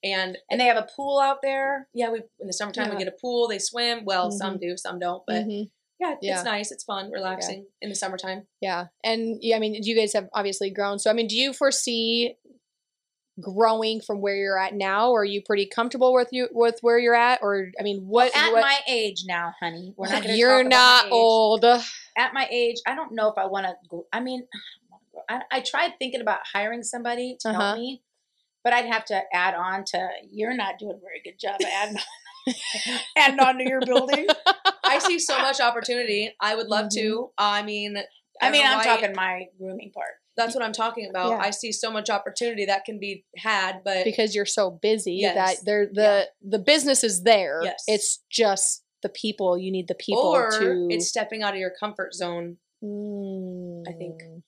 And 0.03 0.39
and 0.51 0.59
they 0.61 0.65
have 0.67 0.77
a 0.79 0.89
pool 0.97 1.19
out 1.19 1.43
there. 1.43 1.89
yeah, 1.95 2.11
we 2.11 2.19
in 2.41 2.47
the 2.47 2.53
summertime 2.53 2.87
Yeah. 2.89 2.93
we 2.95 2.99
get 3.05 3.09
a 3.09 3.17
pool. 3.21 3.49
They 3.49 3.59
swim. 3.59 4.05
Well, 4.05 4.31
some 4.31 4.59
do, 4.59 4.77
some 4.77 4.99
don't. 4.99 5.23
But 5.27 5.45
Mhm. 5.47 5.71
Yeah, 6.01 6.15
Yeah. 6.21 6.35
it's 6.37 6.45
nice. 6.45 6.73
It's 6.73 6.85
fun, 6.85 7.11
relaxing 7.13 7.67
in 7.83 7.89
the 7.91 7.95
summertime. 7.95 8.47
yeah 8.61 8.87
and 9.05 9.39
yeah 9.43 9.57
i 9.57 9.59
mean 9.59 9.75
you 9.83 9.95
guys 9.95 10.13
have 10.15 10.29
obviously 10.33 10.71
grown 10.71 10.99
so 10.99 11.11
i 11.11 11.13
mean 11.13 11.27
do 11.29 11.37
you 11.37 11.53
foresee 11.53 12.35
growing 13.41 14.01
from 14.03 14.21
where 14.21 14.37
you're 14.37 14.59
at 14.59 14.75
now 14.75 15.11
or 15.11 15.23
are 15.23 15.25
you 15.25 15.41
pretty 15.43 15.65
comfortable 15.65 16.13
with 16.13 16.29
you 16.31 16.49
with 16.53 16.79
where 16.83 16.99
you're 16.99 17.15
at 17.15 17.39
or 17.43 17.69
i 17.79 17.83
mean 17.83 18.03
what, 18.07 18.37
At 18.37 18.53
what 18.53 18.61
my 18.61 18.77
age 18.89 19.23
now, 19.27 19.55
honey, 19.61 19.95
we're 19.97 20.09
not. 20.11 20.25
You're 20.37 20.65
not 20.65 21.11
old 21.11 21.65
At 21.65 22.35
my 22.35 22.47
age, 22.51 22.77
I 22.87 22.95
don't 22.95 23.13
know 23.13 23.29
if 23.29 23.39
I 23.39 23.47
want 23.47 23.65
to 23.67 23.75
go. 23.89 24.07
I 24.13 24.21
mean, 24.21 24.47
I, 25.29 25.41
I 25.51 25.61
tried 25.61 25.93
thinking 25.99 26.21
about 26.21 26.41
hiring 26.53 26.83
somebody 26.83 27.37
to 27.41 27.49
Uh-huh. 27.49 27.61
help 27.61 27.79
me, 27.79 28.03
but 28.63 28.73
I'd 28.75 28.87
have 28.87 29.05
to 29.07 29.23
add 29.33 29.55
on 29.55 29.85
to. 29.93 30.09
You're 30.31 30.55
not 30.55 30.79
doing 30.79 30.97
a 30.97 31.01
very 31.01 31.23
good 31.25 31.39
job 31.39 31.57
of 31.61 31.97
adding 32.49 32.59
on, 32.93 33.01
adding 33.17 33.41
on 33.41 33.59
to 33.59 33.69
your 33.69 33.81
building. 33.81 34.27
I 34.85 34.99
see 34.99 35.19
so 35.19 35.39
much 35.39 35.61
opportunity. 35.61 36.35
I 36.41 36.55
would 36.55 36.67
love 36.69 36.89
to. 36.95 37.31
I 37.39 37.63
mean, 37.63 37.97
I 38.41 38.51
mean, 38.51 38.65
I'm 38.67 38.83
talking 38.85 39.13
my 39.15 39.47
grooming 39.59 39.93
part. 39.95 40.15
That's 40.37 40.55
what 40.55 40.65
I'm 40.65 40.73
talking 40.73 41.09
about. 41.11 41.31
Yeah. 41.31 41.39
I 41.39 41.51
see 41.51 41.71
so 41.73 41.91
much 41.91 42.09
opportunity 42.09 42.65
that 42.67 42.85
can 42.85 42.99
be 42.99 43.25
had, 43.37 43.83
but 43.85 44.05
because 44.05 44.35
you're 44.35 44.47
so 44.47 44.71
busy 44.71 45.17
Yes. 45.21 45.35
that 45.35 45.65
there 45.67 45.87
the 45.93 46.29
the 46.43 46.59
business 46.59 47.05
is 47.05 47.23
there. 47.25 47.61
Yes. 47.63 47.85
It's 47.87 48.23
just 48.31 48.83
the 49.03 49.09
people. 49.11 49.59
You 49.59 49.71
need 49.71 49.89
the 49.89 49.95
people 49.95 50.23
or 50.23 50.51
to. 50.51 50.89
it's 50.91 51.09
stepping 51.09 51.43
out 51.43 51.55
of 51.55 51.61
your 51.61 51.73
comfort 51.79 52.15
zone. 52.15 52.57
I 52.83 53.93
think. 53.93 54.23
Mm, 54.23 54.43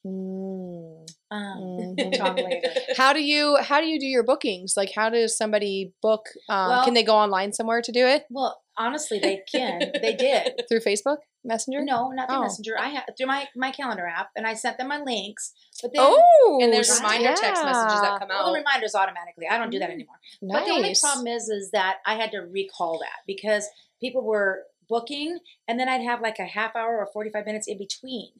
Um, 1.32 1.96
mhm. 1.96 2.12
talk 2.18 2.36
later. 2.48 2.68
how 2.96 3.12
do 3.14 3.22
you 3.22 3.56
how 3.56 3.80
do 3.80 3.86
you 3.86 3.98
do 3.98 4.06
your 4.06 4.22
bookings? 4.22 4.74
Like, 4.76 4.92
how 4.94 5.08
does 5.08 5.36
somebody 5.36 5.92
book? 6.02 6.26
Um, 6.48 6.68
Well- 6.68 6.84
can 6.84 6.94
they 6.94 7.02
go 7.02 7.14
online 7.16 7.52
somewhere 7.52 7.80
to 7.82 7.92
do 7.92 8.04
it 8.06 8.26
Well, 8.30 8.60
honestly, 8.76 9.18
they 9.18 9.42
can. 9.50 9.92
They 10.02 10.14
did. 10.14 10.62
through 10.68 10.80
Facebook 10.80 11.18
Messenger? 11.44 11.82
No, 11.84 12.10
not 12.10 12.28
through 12.28 12.38
Oh. 12.38 12.42
Messenger. 12.42 12.78
I 12.78 12.88
had 12.88 13.04
through 13.16 13.26
my 13.28 13.48
my 13.56 13.70
calendar 13.72 14.06
app, 14.06 14.28
and 14.36 14.46
I 14.46 14.54
sent 14.54 14.76
them 14.78 14.88
my 14.88 14.98
links. 15.00 15.52
But 15.82 15.92
then, 15.94 16.02
Oh, 16.06 16.58
And 16.62 16.72
there's 16.72 16.90
Right. 16.90 17.18
reminder 17.18 17.34
text 17.40 17.64
messages 17.64 18.00
that 18.02 18.18
come 18.20 18.30
out. 18.30 18.44
well, 18.44 18.52
the 18.52 18.58
reminders 18.58 18.94
automatically. 18.94 19.46
I 19.50 19.56
don't 19.58 19.70
do 19.70 19.78
that 19.78 19.88
Mm. 19.90 19.94
anymore. 19.94 20.20
Nice. 20.42 20.60
But 20.60 20.64
the 20.66 20.72
only 20.72 20.94
problem 21.00 21.26
is, 21.26 21.48
is 21.48 21.70
that 21.72 21.98
I 22.06 22.14
had 22.16 22.30
to 22.32 22.40
recall 22.40 22.98
that 22.98 23.20
because 23.26 23.68
people 24.00 24.22
were 24.22 24.64
booking, 24.88 25.38
and 25.66 25.80
then 25.80 25.88
I'd 25.88 26.02
have 26.02 26.20
like 26.20 26.38
a 26.38 26.44
half 26.44 26.76
hour 26.76 26.98
or 26.98 27.06
forty 27.12 27.30
five 27.30 27.46
minutes 27.46 27.66
in 27.68 27.78
between. 27.78 28.32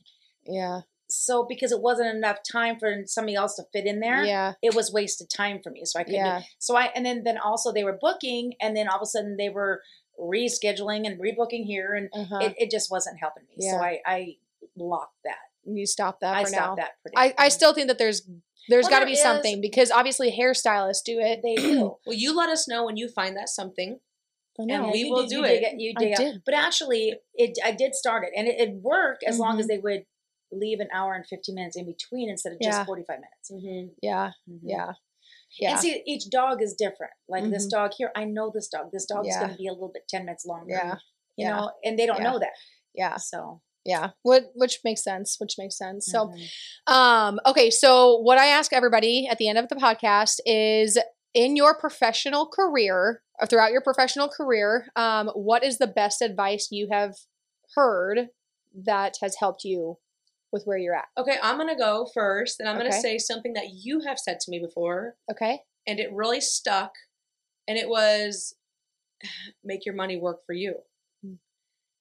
yeah, 0.45 0.81
So 1.15 1.45
because 1.49 1.73
it 1.73 1.81
wasn't 1.81 2.09
enough 2.15 2.39
time 2.51 2.79
for 2.79 3.03
somebody 3.07 3.35
else 3.37 3.57
to 3.57 3.65
fit 3.73 3.87
in 3.87 4.01
there, 4.01 4.25
yeah, 4.25 4.55
it 4.63 4.75
was 4.75 4.93
wasted 4.93 5.29
time 5.31 5.61
for 5.63 5.71
me. 5.71 5.83
So 5.85 5.99
I 6.01 6.05
couldn't. 6.05 6.21
do- 6.21 6.27
yeah. 6.27 6.43
So 6.59 6.77
I 6.77 6.87
and 6.95 7.05
then 7.07 7.23
then 7.25 7.39
also 7.39 7.73
they 7.73 7.85
were 7.85 7.99
booking, 8.01 8.55
and 8.61 8.77
then 8.77 8.89
all 8.89 8.97
of 8.97 9.03
a 9.03 9.07
sudden 9.07 9.37
they 9.39 9.49
were 9.49 9.83
rescheduling 10.21 11.07
and 11.07 11.21
rebooking 11.21 11.65
here, 11.65 11.95
and 11.95 12.09
Uh-huh. 12.13 12.39
it, 12.47 12.55
it 12.59 12.71
just 12.71 12.91
wasn't 12.91 13.19
helping 13.21 13.45
me. 13.49 13.57
So 13.69 13.77
I 13.77 14.01
I 14.07 14.37
blocked 14.77 15.17
that. 15.25 15.37
you 15.65 15.87
stop 15.87 16.21
that 16.21 16.35
I 16.37 16.45
for 16.45 16.51
now. 16.51 16.57
stopped 16.57 16.77
that. 16.79 16.91
Pretty 17.03 17.17
I, 17.17 17.35
I 17.47 17.49
still 17.49 17.73
think 17.75 17.89
that 17.89 17.99
there's 17.99 18.23
there's 18.69 18.85
Well, 18.85 18.91
got 18.91 18.99
to 19.01 19.05
there 19.07 19.13
be 19.15 19.17
something 19.17 19.61
because 19.61 19.91
obviously 19.91 20.31
hairstylists 20.37 21.03
do 21.05 21.19
it. 21.19 21.41
they 21.43 21.57
do. 21.57 21.97
well, 22.07 22.17
you 22.17 22.35
let 22.37 22.49
us 22.49 22.69
know 22.69 22.85
when 22.85 22.97
you 22.97 23.09
find 23.09 23.37
that 23.37 23.49
something. 23.49 23.99
I 24.59 24.63
And 24.69 24.93
we 24.93 24.99
you 25.01 25.11
will 25.11 25.23
did- 25.23 25.31
do 25.31 25.37
you 25.39 25.45
it. 25.45 25.61
Did, 25.61 25.81
you 25.81 25.93
I 25.97 26.01
did, 26.05 26.17
did. 26.17 26.43
But 26.45 26.55
actually, 26.55 27.15
it 27.35 27.59
I 27.65 27.73
did 27.73 27.95
start 27.95 28.25
it, 28.25 28.31
and 28.37 28.47
it, 28.47 28.61
it 28.61 28.75
worked 28.75 29.25
as 29.25 29.39
long 29.39 29.57
Mhm. 29.57 29.61
as 29.61 29.67
they 29.67 29.79
would 29.79 30.05
leave 30.53 30.81
an 30.81 30.89
hour 30.93 31.15
and 31.15 31.27
fifteen 31.27 31.55
minutes 31.57 31.77
in 31.77 31.87
between 31.87 32.29
instead 32.31 32.53
of 32.53 32.61
just 32.61 32.79
Yeah. 32.79 32.85
forty 32.85 33.03
five 33.09 33.19
minutes. 33.19 33.51
Mm-hmm. 33.51 33.95
yeah, 34.03 34.33
Mhm. 34.49 34.61
yeah, 34.63 34.93
yeah. 35.59 35.71
And 35.73 35.81
see, 35.81 36.03
each 36.07 36.29
dog 36.31 36.63
is 36.63 36.75
different. 36.75 37.13
Like 37.29 37.49
this 37.51 37.67
Mhm. 37.67 37.71
dog 37.71 37.93
here, 37.97 38.13
I 38.15 38.25
know 38.25 38.51
this 38.55 38.69
dog. 38.69 38.91
This 38.93 39.07
dog 39.07 39.27
is 39.27 39.35
Yeah. 39.35 39.41
going 39.41 39.53
to 39.53 39.59
be 39.59 39.67
a 39.69 39.73
little 39.73 39.91
bit 39.93 40.07
ten 40.09 40.25
minutes 40.27 40.45
longer. 40.47 40.73
Yeah. 40.75 40.95
You 41.37 41.47
Yeah. 41.47 41.57
know, 41.57 41.73
and 41.85 41.99
they 41.99 42.07
don't 42.07 42.19
Yeah. 42.23 42.31
know 42.33 42.39
that. 42.39 42.53
yeah, 42.95 43.17
So. 43.17 43.63
yeah. 43.85 44.11
What 44.23 44.51
which 44.55 44.81
makes 44.85 45.03
sense. 45.03 45.37
Which 45.41 45.55
makes 45.59 45.77
sense. 45.79 46.07
So 46.07 46.27
mhm. 46.29 46.93
Um, 46.93 47.41
okay, 47.47 47.71
so 47.71 48.17
what 48.19 48.37
I 48.39 48.47
ask 48.49 48.73
everybody 48.73 49.27
at 49.27 49.39
the 49.39 49.49
end 49.49 49.57
of 49.59 49.69
the 49.69 49.77
podcast 49.77 50.41
is 50.45 50.99
in 51.35 51.57
your 51.57 51.75
professional 51.79 52.47
career, 52.47 53.23
or 53.41 53.47
throughout 53.47 53.73
your 53.73 53.81
professional 53.81 54.29
career, 54.29 54.89
um, 54.97 55.29
what 55.29 55.65
is 55.65 55.79
the 55.79 55.87
best 55.87 56.21
advice 56.21 56.69
you 56.71 56.89
have 56.93 57.15
heard 57.75 58.29
that 58.75 59.17
has 59.23 59.37
helped 59.37 59.65
you 59.65 59.99
with 60.53 60.65
where 60.65 60.79
you're 60.79 60.95
at? 60.95 61.09
Okay, 61.17 61.39
I'm 61.43 61.57
gonna 61.57 61.77
go 61.77 62.07
first, 62.13 62.61
and 62.61 62.69
I'm 62.69 62.77
Okay. 62.77 62.89
gonna 62.89 63.01
say 63.01 63.19
something 63.19 63.55
that 63.55 63.71
you 63.73 64.01
have 64.01 64.19
said 64.19 64.39
to 64.41 64.51
me 64.51 64.59
before, 64.59 65.17
Okay. 65.31 65.63
and 65.87 65.99
it 65.99 66.13
really 66.13 66.41
stuck. 66.41 66.93
And 67.69 67.79
it 67.79 67.89
was, 67.89 68.57
make 69.65 69.85
your 69.87 69.95
money 69.95 70.17
work 70.17 70.45
for 70.47 70.53
you. 70.53 70.75
Mm. 71.25 71.39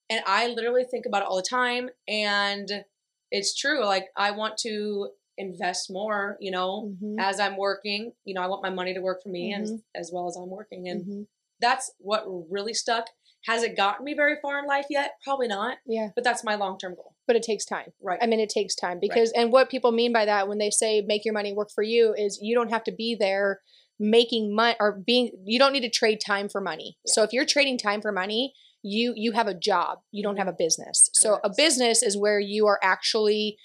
And 0.10 0.24
I 0.26 0.48
literally 0.48 0.84
think 0.84 1.06
about 1.06 1.22
it 1.22 1.28
all 1.28 1.38
the 1.38 1.42
time, 1.44 1.90
and 2.08 2.86
it's 3.32 3.56
true. 3.56 3.86
Like 3.86 4.08
I 4.16 4.32
want 4.32 4.58
to 4.60 5.12
invest 5.38 5.90
more, 5.90 6.38
you 6.42 6.52
know, 6.52 6.94
Mhm, 7.02 7.16
as 7.20 7.40
I'm 7.40 7.56
working. 7.58 8.14
You 8.26 8.34
know, 8.34 8.42
I 8.42 8.48
want 8.48 8.62
my 8.64 8.70
money 8.70 8.94
to 8.94 9.00
work 9.02 9.24
for 9.24 9.30
me 9.30 9.54
as 9.54 9.72
Mm-hmm. 9.72 9.80
as 9.96 10.12
well 10.12 10.28
as 10.28 10.36
I'm 10.36 10.50
working, 10.50 10.90
and 10.90 11.06
mhm. 11.06 11.28
that's 11.60 11.92
what 12.00 12.26
really 12.52 12.74
stuck. 12.74 13.08
Has 13.46 13.64
it 13.64 13.76
gotten 13.78 14.04
me 14.06 14.14
very 14.14 14.36
far 14.42 14.60
in 14.60 14.66
life 14.66 14.86
yet? 14.90 15.14
Probably 15.24 15.48
not, 15.48 15.78
Yeah, 15.86 16.10
but 16.14 16.24
that's 16.24 16.44
my 16.44 16.56
long 16.56 16.78
term 16.78 16.96
goal. 16.96 17.11
But 17.32 17.38
it 17.38 17.44
takes 17.44 17.64
time. 17.64 17.94
Right. 18.02 18.20
I 18.22 18.28
mean, 18.28 18.42
it 18.42 18.50
takes 18.50 18.76
time 18.76 19.00
because, 19.00 19.32
and 19.32 19.54
what 19.54 19.70
people 19.70 19.94
mean 19.94 20.12
by 20.12 20.26
that 20.26 20.50
when 20.50 20.58
they 20.58 20.70
say 20.70 21.00
make 21.00 21.24
your 21.24 21.34
money 21.34 21.54
work 21.54 21.70
for 21.74 21.82
you 21.82 22.14
is 22.18 22.40
you 22.42 22.54
don't 22.54 22.72
have 22.72 22.84
to 22.84 22.92
be 22.92 23.16
there 23.18 23.62
making 24.02 24.54
money 24.54 24.76
or 24.82 25.00
being, 25.08 25.32
you 25.46 25.58
don't 25.58 25.72
need 25.72 25.84
to 25.84 25.90
trade 25.90 26.20
time 26.20 26.50
for 26.50 26.60
money. 26.60 26.98
So 27.08 27.24
if 27.24 27.32
you're 27.32 27.46
trading 27.46 27.78
time 27.78 28.02
for 28.02 28.12
money, 28.12 28.54
you 28.84 29.14
you 29.16 29.32
have 29.32 29.48
a 29.48 29.54
job, 29.54 30.00
you 30.12 30.24
don't 30.24 30.36
have 30.36 30.50
a 30.50 30.54
business. 30.54 31.10
So 31.14 31.40
a 31.44 31.52
business 31.56 32.04
is 32.04 32.18
where 32.18 32.40
you 32.40 32.68
are 32.68 32.80
actually 32.84 33.58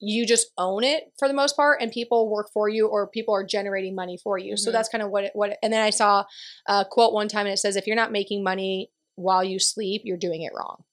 you 0.00 0.26
just 0.26 0.48
own 0.58 0.84
it 0.84 1.04
for 1.18 1.26
the 1.28 1.32
most 1.32 1.56
part 1.56 1.80
and 1.80 1.90
people 1.90 2.28
work 2.28 2.50
for 2.52 2.68
you 2.68 2.88
or 2.88 3.06
people 3.06 3.32
are 3.32 3.44
generating 3.44 3.94
money 3.94 4.18
for 4.22 4.36
you. 4.36 4.54
So 4.56 4.68
Mhm. 4.68 4.72
that's 4.74 4.88
kind 4.90 5.02
of 5.02 5.10
what 5.10 5.24
it, 5.24 5.30
what 5.34 5.50
it, 5.52 5.58
and 5.62 5.72
then 5.72 5.80
I 5.80 5.88
saw 5.90 6.24
a 6.68 6.84
quote 6.84 7.14
one 7.14 7.28
time 7.28 7.46
and 7.46 7.54
it 7.54 7.58
says 7.58 7.76
if 7.76 7.86
you're 7.86 7.96
not 7.96 8.12
making 8.12 8.42
money 8.42 8.90
while 9.14 9.44
you 9.44 9.58
sleep, 9.58 10.02
you're 10.04 10.18
doing 10.18 10.42
it 10.42 10.52
wrong. 10.54 10.84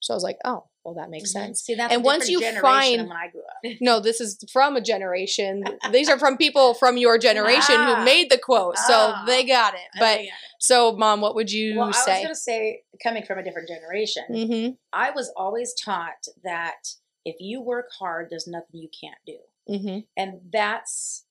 So 0.00 0.14
I 0.14 0.16
was 0.16 0.22
like, 0.22 0.38
"Oh, 0.44 0.68
that 0.94 1.10
makes 1.10 1.30
Mhm. 1.30 1.32
sense." 1.32 1.62
See, 1.62 1.74
that's 1.74 1.92
And 1.92 2.02
a 2.02 2.04
once 2.04 2.28
you 2.28 2.40
find- 2.60 3.08
when 3.08 3.16
I 3.16 3.28
grew 3.28 3.42
up. 3.42 3.62
No, 3.80 4.00
this 4.00 4.20
is 4.20 4.38
from 4.52 4.76
a 4.76 4.80
generation. 4.80 5.64
These 5.92 6.08
are 6.08 6.18
from 6.18 6.36
people 6.36 6.74
from 6.74 6.96
your 6.96 7.18
generation 7.18 7.74
Ah. 7.76 7.96
who 7.96 8.04
made 8.04 8.30
the 8.30 8.38
quote. 8.38 8.76
So 8.78 8.94
Ah. 9.14 9.24
they 9.26 9.44
got 9.44 9.74
it. 9.74 9.80
But 9.98 10.18
I- 10.20 10.30
so 10.58 10.92
mom, 10.92 11.20
what 11.20 11.34
would 11.34 11.50
you 11.52 11.76
well, 11.76 11.84
I 11.84 11.88
was 11.88 12.04
say? 12.04 12.16
going 12.22 12.28
to 12.28 12.34
say, 12.34 12.82
coming 13.02 13.22
from 13.24 13.38
a 13.38 13.42
different 13.42 13.68
generation, 13.68 14.24
Mhm. 14.30 14.76
I 14.92 15.10
was 15.10 15.32
always 15.36 15.74
taught 15.74 16.26
that 16.42 16.94
if 17.24 17.36
you 17.40 17.60
work 17.60 17.90
hard, 17.98 18.28
there's 18.30 18.46
nothing 18.46 18.80
you 18.80 18.88
can't 18.88 19.18
do, 19.26 19.38
Mhm. 19.68 20.06
and 20.16 20.40
that's 20.52 21.24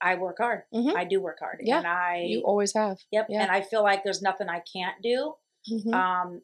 I 0.00 0.14
work 0.14 0.38
hard. 0.38 0.62
Mhm. 0.72 0.94
I 0.94 1.04
do 1.04 1.20
work 1.20 1.40
hard, 1.40 1.60
Yeah, 1.64 1.78
and 1.78 1.86
I 1.88 2.18
You 2.28 2.42
always 2.42 2.72
have. 2.74 2.98
yep, 3.10 3.26
yeah. 3.28 3.42
and 3.42 3.50
I 3.50 3.62
feel 3.62 3.82
like 3.82 4.04
there's 4.04 4.22
nothing 4.22 4.48
I 4.48 4.60
can't 4.60 5.02
do. 5.02 5.34
Mhm. 5.68 5.92
Um, 5.92 6.42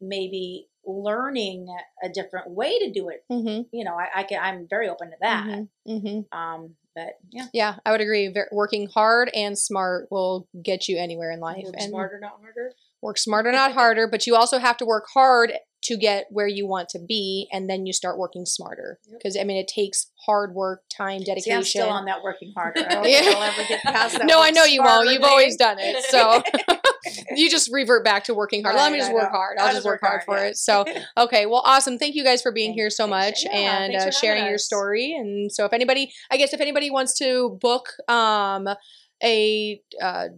maybe 0.00 0.68
learning 0.88 1.68
a 2.02 2.08
different 2.08 2.50
way 2.50 2.78
to 2.78 2.90
do 2.90 3.10
it. 3.10 3.22
Mhm. 3.30 3.66
You 3.72 3.84
know, 3.84 3.94
I, 3.94 4.20
I 4.20 4.22
can. 4.24 4.40
I'm 4.42 4.66
very 4.68 4.88
open 4.88 5.10
to 5.10 5.16
that. 5.20 5.44
Mhm. 5.46 5.68
Mhm. 5.86 6.24
Um, 6.36 6.74
but 6.94 7.18
yeah, 7.30 7.46
Yeah, 7.52 7.76
I 7.86 7.92
would 7.92 8.00
agree. 8.00 8.28
Ver- 8.28 8.48
working 8.50 8.88
hard 8.88 9.30
and 9.34 9.56
smart 9.56 10.08
will 10.10 10.48
get 10.62 10.88
you 10.88 10.98
anywhere 10.98 11.30
in 11.30 11.38
life. 11.40 11.64
Work 11.64 11.74
and 11.78 11.90
smarter, 11.90 12.18
not 12.20 12.40
harder. 12.40 12.72
work 13.02 13.18
smarter, 13.18 13.52
not 13.52 13.72
harder. 13.72 14.08
But 14.10 14.26
you 14.26 14.34
also 14.34 14.58
have 14.58 14.76
to 14.78 14.84
work 14.86 15.04
hard 15.14 15.52
to 15.84 15.96
get 15.96 16.26
where 16.30 16.48
you 16.48 16.66
want 16.66 16.88
to 16.88 16.98
be, 16.98 17.48
and 17.52 17.70
then 17.70 17.86
you 17.86 17.92
start 17.92 18.18
working 18.18 18.44
smarter. 18.44 18.98
Yep. 19.08 19.18
Because 19.20 19.36
I 19.38 19.44
mean, 19.44 19.58
it 19.58 19.68
takes 19.68 20.10
hard 20.26 20.52
work, 20.54 20.82
time, 20.90 21.20
see, 21.20 21.26
dedication. 21.26 21.56
I'm 21.58 21.62
still 21.64 21.88
on 21.90 22.04
that 22.06 22.22
working 22.24 22.52
harder. 22.56 22.80
I 22.80 22.88
don't 22.94 23.08
Yeah. 23.08 23.20
think 23.20 23.36
I'll 23.36 23.42
ever 23.44 23.62
get 23.68 23.82
past 23.84 24.14
that. 24.18 24.26
no, 24.26 24.42
I 24.42 24.50
know 24.50 24.64
you 24.64 24.82
won't. 24.82 25.08
You've 25.10 25.22
always 25.22 25.56
done 25.56 25.76
it. 25.78 26.02
So 26.06 26.42
you 27.34 27.50
just 27.50 27.70
revert 27.72 28.04
back 28.04 28.24
to 28.24 28.34
working 28.34 28.62
hard. 28.62 28.76
Let 28.76 28.92
me 28.92 28.98
just 28.98 29.12
work 29.12 29.30
hard. 29.30 29.58
I'll, 29.58 29.72
just 29.72 29.84
work, 29.84 30.00
hard, 30.00 30.22
for 30.24 30.36
yeah. 30.36 30.46
it. 30.46 30.56
So 30.56 30.84
okay, 31.16 31.46
well, 31.46 31.62
awesome. 31.64 31.98
Thank 31.98 32.14
you 32.14 32.24
guys 32.24 32.42
for 32.42 32.52
being 32.52 32.70
Thank- 32.70 32.78
here 32.78 32.90
so 32.90 33.06
much 33.06 33.44
and 33.46 33.94
uh, 33.94 34.10
sharing 34.10 34.46
your 34.46 34.58
story. 34.58 35.14
And 35.14 35.50
so, 35.52 35.64
if 35.64 35.72
anybody, 35.72 36.12
I 36.30 36.36
guess, 36.36 36.52
if 36.52 36.60
anybody 36.60 36.90
wants 36.90 37.16
to 37.18 37.58
book 37.60 37.92
um 38.08 38.68
a 39.22 39.80
uh, 40.00 40.28